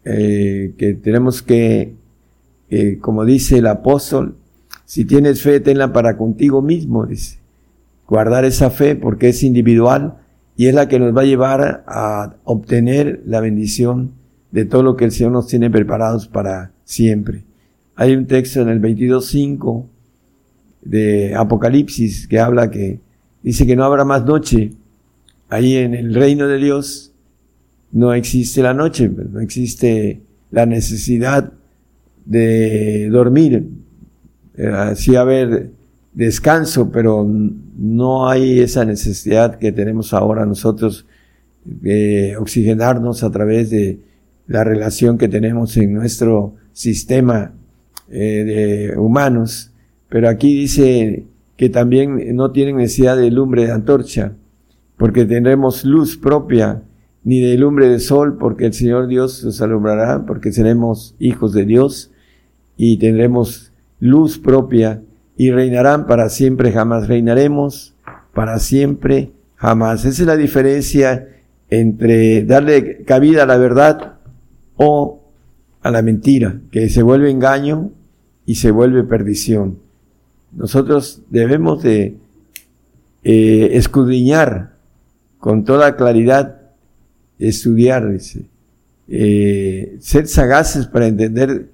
eh, 0.04 0.74
que 0.76 0.92
tenemos 0.92 1.40
que, 1.40 1.94
eh, 2.68 2.98
como 3.00 3.24
dice 3.24 3.56
el 3.56 3.68
apóstol, 3.68 4.36
si 4.84 5.06
tienes 5.06 5.40
fe, 5.40 5.60
tenla 5.60 5.94
para 5.94 6.18
contigo 6.18 6.60
mismo, 6.60 7.06
dice. 7.06 7.42
Guardar 8.06 8.44
esa 8.44 8.70
fe 8.70 8.96
porque 8.96 9.30
es 9.30 9.42
individual 9.42 10.18
y 10.56 10.66
es 10.66 10.74
la 10.74 10.88
que 10.88 10.98
nos 10.98 11.16
va 11.16 11.22
a 11.22 11.26
llevar 11.26 11.84
a 11.86 12.36
obtener 12.44 13.22
la 13.26 13.40
bendición 13.40 14.12
de 14.50 14.64
todo 14.64 14.82
lo 14.82 14.96
que 14.96 15.06
el 15.06 15.12
Señor 15.12 15.32
nos 15.32 15.48
tiene 15.48 15.70
preparados 15.70 16.28
para 16.28 16.72
siempre. 16.84 17.44
Hay 17.96 18.14
un 18.14 18.26
texto 18.26 18.60
en 18.60 18.68
el 18.68 18.80
22.5 18.80 19.86
de 20.82 21.34
Apocalipsis 21.34 22.28
que 22.28 22.38
habla 22.38 22.70
que 22.70 23.00
dice 23.42 23.66
que 23.66 23.76
no 23.76 23.84
habrá 23.84 24.04
más 24.04 24.24
noche. 24.24 24.72
Ahí 25.48 25.76
en 25.76 25.94
el 25.94 26.14
reino 26.14 26.46
de 26.46 26.58
Dios 26.58 27.12
no 27.92 28.12
existe 28.12 28.62
la 28.62 28.74
noche, 28.74 29.08
no 29.08 29.40
existe 29.40 30.20
la 30.50 30.66
necesidad 30.66 31.52
de 32.24 33.08
dormir. 33.10 33.68
Así 34.72 35.16
haber 35.16 35.70
descanso, 36.14 36.90
pero 36.90 37.28
no 37.76 38.28
hay 38.28 38.60
esa 38.60 38.84
necesidad 38.84 39.58
que 39.58 39.72
tenemos 39.72 40.14
ahora 40.14 40.46
nosotros 40.46 41.06
de 41.64 42.36
oxigenarnos 42.36 43.24
a 43.24 43.30
través 43.30 43.70
de 43.70 43.98
la 44.46 44.64
relación 44.64 45.18
que 45.18 45.28
tenemos 45.28 45.76
en 45.76 45.94
nuestro 45.94 46.54
sistema 46.72 47.52
eh, 48.08 48.90
de 48.92 48.98
humanos, 48.98 49.72
pero 50.08 50.28
aquí 50.28 50.54
dice 50.54 51.24
que 51.56 51.68
también 51.68 52.36
no 52.36 52.52
tienen 52.52 52.76
necesidad 52.76 53.16
de 53.16 53.30
lumbre 53.30 53.66
de 53.66 53.72
antorcha, 53.72 54.32
porque 54.96 55.24
tendremos 55.24 55.84
luz 55.84 56.16
propia, 56.16 56.82
ni 57.24 57.40
de 57.40 57.56
lumbre 57.56 57.88
de 57.88 58.00
sol, 58.00 58.36
porque 58.38 58.66
el 58.66 58.74
Señor 58.74 59.08
Dios 59.08 59.42
nos 59.44 59.60
alumbrará, 59.62 60.26
porque 60.26 60.52
seremos 60.52 61.16
hijos 61.18 61.52
de 61.52 61.64
Dios 61.64 62.10
y 62.76 62.98
tendremos 62.98 63.72
luz 63.98 64.38
propia 64.38 65.00
y 65.36 65.50
reinarán 65.50 66.06
para 66.06 66.28
siempre, 66.28 66.72
jamás 66.72 67.08
reinaremos 67.08 67.94
para 68.32 68.58
siempre, 68.58 69.32
jamás. 69.56 70.04
Esa 70.04 70.22
es 70.22 70.26
la 70.26 70.36
diferencia 70.36 71.28
entre 71.70 72.44
darle 72.44 73.04
cabida 73.04 73.44
a 73.44 73.46
la 73.46 73.56
verdad 73.56 74.14
o 74.76 75.22
a 75.82 75.90
la 75.90 76.02
mentira, 76.02 76.60
que 76.70 76.88
se 76.88 77.02
vuelve 77.02 77.30
engaño 77.30 77.90
y 78.46 78.56
se 78.56 78.70
vuelve 78.70 79.04
perdición. 79.04 79.78
Nosotros 80.52 81.22
debemos 81.30 81.82
de 81.82 82.16
eh, 83.24 83.70
escudriñar 83.72 84.74
con 85.38 85.64
toda 85.64 85.96
claridad, 85.96 86.60
estudiar, 87.38 88.16
eh, 89.08 89.96
ser 90.00 90.26
sagaces 90.26 90.86
para 90.86 91.06
entender 91.06 91.68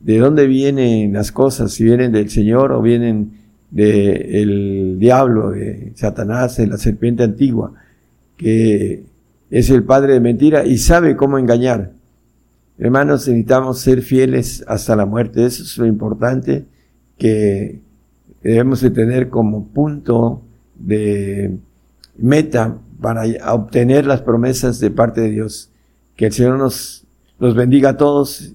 de 0.00 0.18
dónde 0.18 0.46
vienen 0.46 1.12
las 1.12 1.32
cosas, 1.32 1.72
si 1.72 1.84
vienen 1.84 2.12
del 2.12 2.30
Señor 2.30 2.72
o 2.72 2.80
vienen 2.80 3.32
del 3.70 4.96
diablo, 4.98 5.50
de 5.50 5.92
Satanás, 5.94 6.56
de 6.56 6.66
la 6.66 6.78
serpiente 6.78 7.22
antigua, 7.22 7.74
que 8.36 9.04
es 9.50 9.70
el 9.70 9.84
padre 9.84 10.14
de 10.14 10.20
mentira 10.20 10.64
y 10.64 10.78
sabe 10.78 11.16
cómo 11.16 11.38
engañar. 11.38 11.92
Hermanos, 12.78 13.26
necesitamos 13.26 13.80
ser 13.80 14.02
fieles 14.02 14.64
hasta 14.68 14.94
la 14.94 15.04
muerte. 15.04 15.44
Eso 15.44 15.64
es 15.64 15.76
lo 15.78 15.86
importante 15.86 16.66
que 17.18 17.80
debemos 18.42 18.80
de 18.80 18.90
tener 18.90 19.28
como 19.28 19.66
punto 19.66 20.42
de 20.76 21.58
meta 22.16 22.78
para 23.00 23.24
obtener 23.52 24.06
las 24.06 24.22
promesas 24.22 24.78
de 24.78 24.92
parte 24.92 25.22
de 25.22 25.30
Dios. 25.30 25.72
Que 26.14 26.26
el 26.26 26.32
Señor 26.32 26.58
nos, 26.58 27.04
los 27.40 27.56
bendiga 27.56 27.90
a 27.90 27.96
todos 27.96 28.54